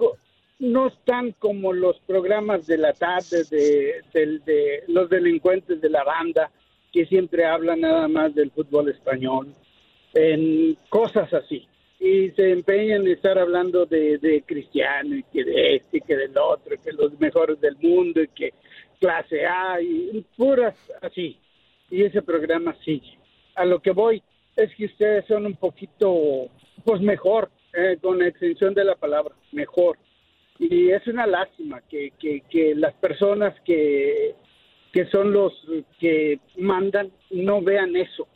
no 0.57 0.87
están 0.87 1.33
como 1.33 1.73
los 1.73 1.99
programas 2.01 2.65
de 2.65 2.77
la 2.77 2.93
tarde 2.93 3.43
de, 3.51 4.01
de 4.13 4.83
los 4.87 5.09
delincuentes 5.09 5.81
de 5.81 5.89
la 5.89 6.03
banda 6.05 6.49
que 6.93 7.05
siempre 7.07 7.43
hablan 7.45 7.81
nada 7.81 8.07
más 8.07 8.33
del 8.33 8.51
fútbol 8.51 8.89
español 8.89 9.53
en 10.13 10.77
cosas 10.89 11.33
así 11.33 11.67
y 11.99 12.29
se 12.31 12.51
empeñan 12.51 13.01
en 13.01 13.13
estar 13.13 13.37
hablando 13.39 13.85
de, 13.85 14.17
de 14.17 14.43
cristiano 14.43 15.15
y 15.15 15.23
que 15.23 15.43
de 15.43 15.75
este 15.75 15.97
y 15.97 16.01
que 16.01 16.15
del 16.15 16.37
otro 16.37 16.75
que 16.83 16.91
los 16.91 17.19
mejores 17.19 17.59
del 17.61 17.77
mundo 17.77 18.21
y 18.21 18.27
que 18.27 18.53
clase 18.99 19.45
A 19.45 19.81
y 19.81 20.25
puras 20.35 20.75
así. 21.01 21.37
Y 21.89 22.03
ese 22.03 22.21
programa 22.21 22.75
sigue. 22.83 23.17
A 23.55 23.65
lo 23.65 23.79
que 23.79 23.91
voy 23.91 24.21
es 24.55 24.73
que 24.75 24.85
ustedes 24.85 25.25
son 25.25 25.45
un 25.45 25.55
poquito 25.55 26.49
pues 26.83 27.01
mejor 27.01 27.49
eh, 27.73 27.97
con 28.01 28.21
extensión 28.21 28.73
de 28.73 28.83
la 28.83 28.95
palabra 28.95 29.35
mejor. 29.51 29.97
Y 30.57 30.89
es 30.89 31.05
una 31.07 31.27
lástima 31.27 31.81
que, 31.89 32.11
que, 32.19 32.41
que 32.49 32.75
las 32.75 32.93
personas 32.95 33.53
que, 33.61 34.33
que 34.93 35.05
son 35.07 35.33
los 35.33 35.53
que 35.99 36.39
mandan 36.57 37.11
no 37.29 37.61
vean 37.61 37.95
eso. 37.95 38.27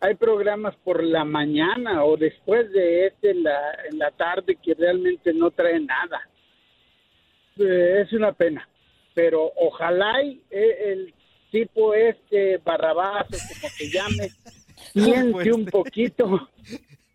Hay 0.00 0.14
programas 0.14 0.74
por 0.76 1.04
la 1.04 1.24
mañana 1.24 2.04
o 2.04 2.16
después 2.16 2.72
de 2.72 3.06
este 3.06 3.30
en 3.30 3.42
la, 3.42 3.60
en 3.90 3.98
la 3.98 4.10
tarde 4.10 4.56
que 4.56 4.74
realmente 4.74 5.32
no 5.34 5.50
traen 5.50 5.86
nada. 5.86 6.28
Eh, 7.58 8.02
es 8.02 8.12
una 8.14 8.32
pena, 8.32 8.66
pero 9.14 9.52
ojalá 9.56 10.22
y, 10.22 10.40
eh, 10.50 10.92
el 10.92 11.14
tipo 11.50 11.92
este 11.94 12.58
Barrabás 12.58 13.26
o 13.26 13.54
como 13.54 13.68
se 13.68 13.90
llame 13.90 14.30
piense 14.94 15.52
un 15.52 15.66
poquito 15.66 16.48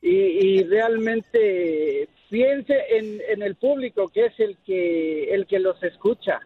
y, 0.02 0.10
y 0.10 0.64
realmente 0.64 2.08
piense 2.30 2.76
en, 2.90 3.22
en 3.30 3.42
el 3.42 3.56
público 3.56 4.10
que 4.10 4.26
es 4.26 4.40
el 4.40 4.58
que 4.66 5.34
el 5.34 5.48
que 5.48 5.60
los 5.60 5.82
escucha 5.82 6.42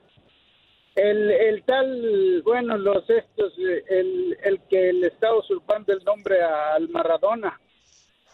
el, 1.02 1.32
el 1.32 1.64
tal 1.64 2.42
bueno 2.44 2.78
los 2.78 3.10
estos 3.10 3.54
el, 3.90 4.38
el 4.44 4.60
que 4.70 4.94
le 4.94 5.08
está 5.08 5.34
usurpando 5.36 5.94
el 5.94 6.04
nombre 6.04 6.42
al 6.42 6.90
Maradona 6.90 7.60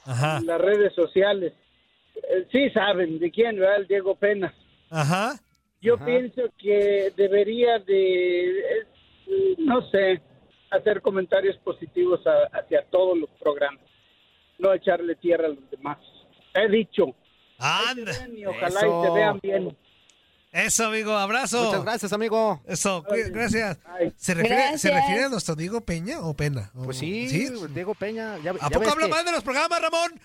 Ajá. 0.06 0.38
en 0.38 0.45
las 0.47 0.60
redes 0.62 0.93
sociales 0.93 1.54
Eh, 2.15 2.47
sí 2.51 2.69
saben 2.69 3.19
de 3.19 3.30
quién 3.30 3.60
verdad 3.60 3.78
el 3.82 3.88
Diego 3.88 4.15
Penas 4.15 4.54
Ajá. 4.89 5.34
yo 5.82 5.95
Ajá. 5.95 6.06
pienso 6.06 6.43
que 6.58 7.12
debería 7.17 7.80
de 7.80 8.60
eh, 8.60 8.86
no 9.58 9.82
sé 9.91 10.21
hacer 10.71 11.01
comentarios 11.01 11.58
positivos 11.58 12.25
a- 12.25 12.47
hacia 12.58 12.84
todos 12.89 13.17
los 13.17 13.30
programas 13.43 13.84
no 14.60 14.73
echarle 14.73 15.15
tierra 15.15 15.45
a 15.47 15.49
los 15.49 15.69
demás 15.69 15.97
he 16.54 16.67
dicho 16.69 17.04
Anda. 17.60 18.12
y 18.36 18.45
ojalá 18.45 18.80
Eso. 18.80 19.01
y 19.01 19.06
se 19.08 19.12
vean 19.13 19.39
bien. 19.41 19.78
Eso, 20.55 20.85
amigo, 20.85 21.11
abrazo. 21.13 21.65
Muchas 21.65 21.83
gracias, 21.83 22.13
amigo. 22.13 22.61
Eso, 22.65 23.03
gracias. 23.31 23.77
¿Se 24.15 24.33
refiere, 24.33 24.77
¿Se 24.77 24.89
refiere 24.89 25.25
a 25.25 25.29
nuestro 25.29 25.53
Diego 25.55 25.81
Peña 25.81 26.19
o 26.21 26.33
Pena? 26.33 26.71
Pues 26.73 26.97
sí, 26.97 27.27
¿Sí? 27.29 27.49
Diego 27.71 27.93
Peña. 27.93 28.37
Ya, 28.37 28.51
¿A 28.51 28.69
ya 28.69 28.79
poco 28.79 28.89
habla 28.91 29.05
que- 29.07 29.11
mal 29.11 29.25
de 29.25 29.31
los 29.33 29.43
programas, 29.43 29.81
Ramón? 29.81 30.17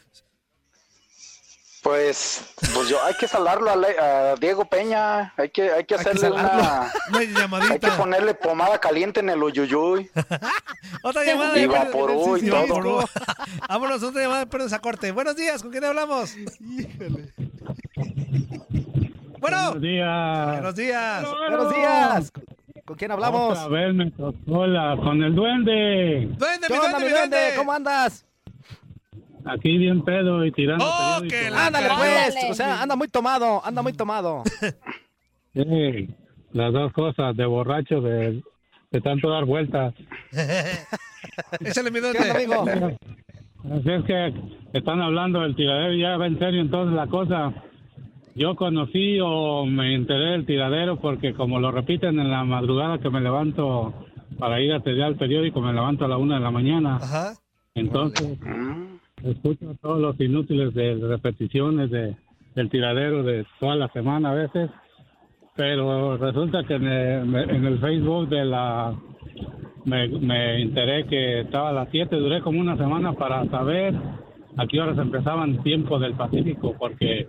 Pues, 1.82 2.42
pues 2.74 2.88
yo, 2.90 3.02
hay 3.02 3.14
que 3.14 3.26
salarlo 3.26 3.70
a, 3.70 3.74
Le- 3.76 3.98
a 3.98 4.34
Diego 4.36 4.66
Peña, 4.66 5.32
hay 5.36 5.48
que, 5.48 5.72
hay 5.72 5.84
que 5.84 5.94
hacerle 5.96 6.30
una, 6.30 6.92
Una 7.08 7.22
llamadita. 7.24 7.72
hay 7.72 7.78
que 7.80 7.90
ponerle 7.92 8.34
pomada 8.34 8.78
caliente 8.78 9.20
en 9.20 9.30
el 9.30 9.42
uyuyuy. 9.42 10.10
Otra 11.02 11.24
llamada. 11.24 11.58
Y 11.58 11.66
Vaporú 11.66 12.36
y 12.36 12.48
todo. 12.48 13.04
Vámonos, 13.68 14.02
otra 14.02 14.22
llamada 14.22 14.40
de 14.40 14.46
Pérez 14.46 14.72
a 14.74 14.78
corte. 14.78 15.10
Buenos 15.10 15.34
días, 15.36 15.62
¿con 15.62 15.70
quién 15.72 15.82
hablamos? 15.84 16.34
Híjole. 16.36 17.32
Bueno. 19.40 19.56
Buenos 19.72 19.80
días. 19.82 20.52
Buenos 20.52 20.74
días. 20.76 21.26
Buenos 21.48 21.74
días. 21.74 22.32
¿Con 22.84 22.96
quién 22.96 23.10
hablamos? 23.12 23.58
Otra 23.58 23.68
vez 23.68 23.94
me 23.94 24.10
tocó 24.10 24.66
la 24.66 24.96
con 24.96 25.22
el 25.22 25.34
duende. 25.34 26.28
Duende, 26.36 26.66
¿Qué 26.66 26.72
mi 26.74 26.78
duende, 26.78 26.98
mi 26.98 27.10
duende? 27.10 27.36
duende. 27.36 27.56
¿Cómo 27.56 27.72
andas? 27.72 28.26
Aquí 29.46 29.78
bien 29.78 30.02
pedo 30.04 30.44
y 30.44 30.52
tirando 30.52 30.84
Oh, 30.86 31.20
que 31.28 31.50
la 31.50 31.66
Ándale, 31.66 31.88
pues. 31.96 32.36
O 32.50 32.54
sea, 32.54 32.82
anda 32.82 32.94
muy 32.96 33.08
tomado, 33.08 33.64
anda 33.64 33.82
muy 33.82 33.92
tomado. 33.92 34.42
Sí, 35.52 36.08
las 36.52 36.72
dos 36.72 36.92
cosas, 36.92 37.36
de 37.36 37.44
borracho, 37.44 38.00
de, 38.00 38.40
de 38.92 39.00
tanto 39.00 39.28
dar 39.30 39.44
vueltas. 39.46 39.92
Échale 41.60 41.90
mi 41.90 41.98
¿Qué 42.00 42.06
onda, 42.06 42.20
duende. 42.20 42.30
amigo? 42.30 42.96
Así 43.74 43.90
es 43.90 44.04
que 44.04 44.32
están 44.72 45.00
hablando 45.02 45.40
del 45.40 45.56
tiradero 45.56 45.92
y 45.92 46.02
ya 46.02 46.16
va 46.18 46.28
en 46.28 46.38
serio 46.38 46.60
entonces 46.60 46.94
la 46.94 47.08
cosa. 47.08 47.52
Yo 48.36 48.54
conocí 48.54 49.18
o 49.22 49.66
me 49.66 49.94
enteré 49.94 50.32
del 50.32 50.46
tiradero 50.46 50.96
porque 51.00 51.34
como 51.34 51.58
lo 51.58 51.70
repiten 51.72 52.18
en 52.20 52.30
la 52.30 52.44
madrugada 52.44 52.98
que 52.98 53.10
me 53.10 53.20
levanto 53.20 53.92
para 54.38 54.60
ir 54.60 54.72
a 54.72 54.80
tirar 54.80 55.10
el 55.10 55.16
periódico, 55.16 55.60
me 55.60 55.72
levanto 55.72 56.04
a 56.04 56.08
la 56.08 56.16
una 56.16 56.36
de 56.36 56.40
la 56.40 56.50
mañana. 56.50 56.96
Ajá. 56.96 57.34
Entonces, 57.74 58.38
escucho 59.24 59.74
todos 59.82 60.00
los 60.00 60.18
inútiles 60.20 60.72
de 60.74 60.94
repeticiones 61.08 61.90
de, 61.90 62.16
del 62.54 62.70
tiradero 62.70 63.22
de 63.22 63.44
toda 63.58 63.74
la 63.76 63.88
semana 63.88 64.30
a 64.30 64.34
veces, 64.34 64.70
pero 65.56 66.16
resulta 66.16 66.62
que 66.64 66.74
en 66.74 66.86
el, 66.86 67.26
me- 67.26 67.42
en 67.42 67.64
el 67.66 67.78
Facebook 67.80 68.28
de 68.28 68.44
la... 68.44 68.94
Me, 69.84 70.08
me 70.08 70.62
enteré 70.62 71.06
que 71.06 71.40
estaba 71.40 71.70
a 71.70 71.72
las 71.72 71.88
7, 71.90 72.14
duré 72.16 72.40
como 72.42 72.60
una 72.60 72.76
semana 72.76 73.14
para 73.14 73.44
saber 73.46 73.94
a 74.56 74.66
qué 74.66 74.80
horas 74.80 74.98
empezaban 74.98 75.62
tiempo 75.62 75.98
del 75.98 76.14
Pacífico, 76.14 76.74
porque 76.78 77.28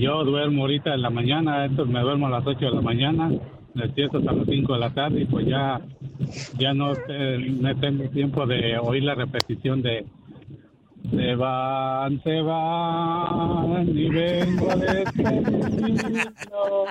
yo 0.00 0.24
duermo 0.24 0.62
ahorita 0.62 0.94
en 0.94 1.02
la 1.02 1.10
mañana, 1.10 1.64
entonces 1.64 1.92
me 1.94 2.00
duermo 2.00 2.26
a 2.26 2.30
las 2.30 2.46
8 2.46 2.58
de 2.58 2.70
la 2.74 2.80
mañana, 2.80 3.30
despierto 3.74 4.18
hasta 4.18 4.32
las 4.32 4.46
5 4.46 4.72
de 4.72 4.78
la 4.78 4.90
tarde 4.90 5.20
y 5.22 5.24
pues 5.26 5.46
ya 5.46 5.80
ya 6.58 6.74
no, 6.74 6.92
te- 6.94 7.38
no 7.38 7.74
tengo 7.76 8.04
tiempo 8.10 8.46
de 8.46 8.78
oír 8.78 9.04
la 9.04 9.14
repetición 9.14 9.80
de 9.82 10.04
se 11.10 11.34
van, 11.34 12.22
se 12.22 12.40
van 12.42 13.88
y 13.88 14.08
vengo 14.10 14.70
a 14.70 14.76
despedirlo 14.76 16.84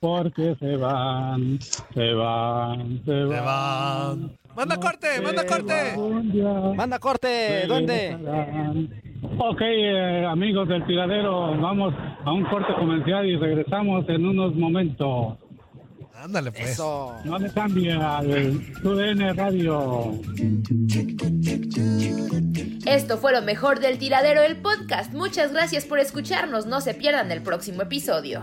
porque 0.00 0.54
se 0.60 0.76
van, 0.76 1.58
se 1.94 2.12
van, 2.14 3.00
se 3.04 3.24
van. 3.24 3.26
Se 3.26 3.40
van. 3.40 4.32
Manda 4.56 4.76
corte, 4.78 5.06
manda 5.22 5.46
corte. 5.46 5.96
Manda 6.76 6.98
corte, 6.98 7.66
¿dónde? 7.66 8.16
Ok, 9.22 9.60
eh, 9.60 10.24
amigos 10.26 10.68
del 10.68 10.84
tiradero, 10.86 11.56
vamos 11.60 11.94
a 12.24 12.32
un 12.32 12.44
corte 12.44 12.72
comercial 12.74 13.26
y 13.26 13.36
regresamos 13.36 14.08
en 14.08 14.26
unos 14.26 14.54
momentos. 14.54 15.36
Ándale, 16.14 16.52
pues. 16.52 16.72
Eso. 16.72 17.14
No 17.24 17.38
le 17.38 17.50
cambie 17.50 17.92
al 17.92 18.60
TUDN 18.82 19.34
Radio. 19.34 20.12
Esto 22.84 23.18
fue 23.18 23.32
lo 23.32 23.42
mejor 23.42 23.80
del 23.80 23.98
tiradero 23.98 24.42
del 24.42 24.56
podcast. 24.56 25.14
Muchas 25.14 25.52
gracias 25.52 25.86
por 25.86 25.98
escucharnos. 25.98 26.66
No 26.66 26.80
se 26.80 26.92
pierdan 26.92 27.30
el 27.32 27.42
próximo 27.42 27.82
episodio. 27.82 28.42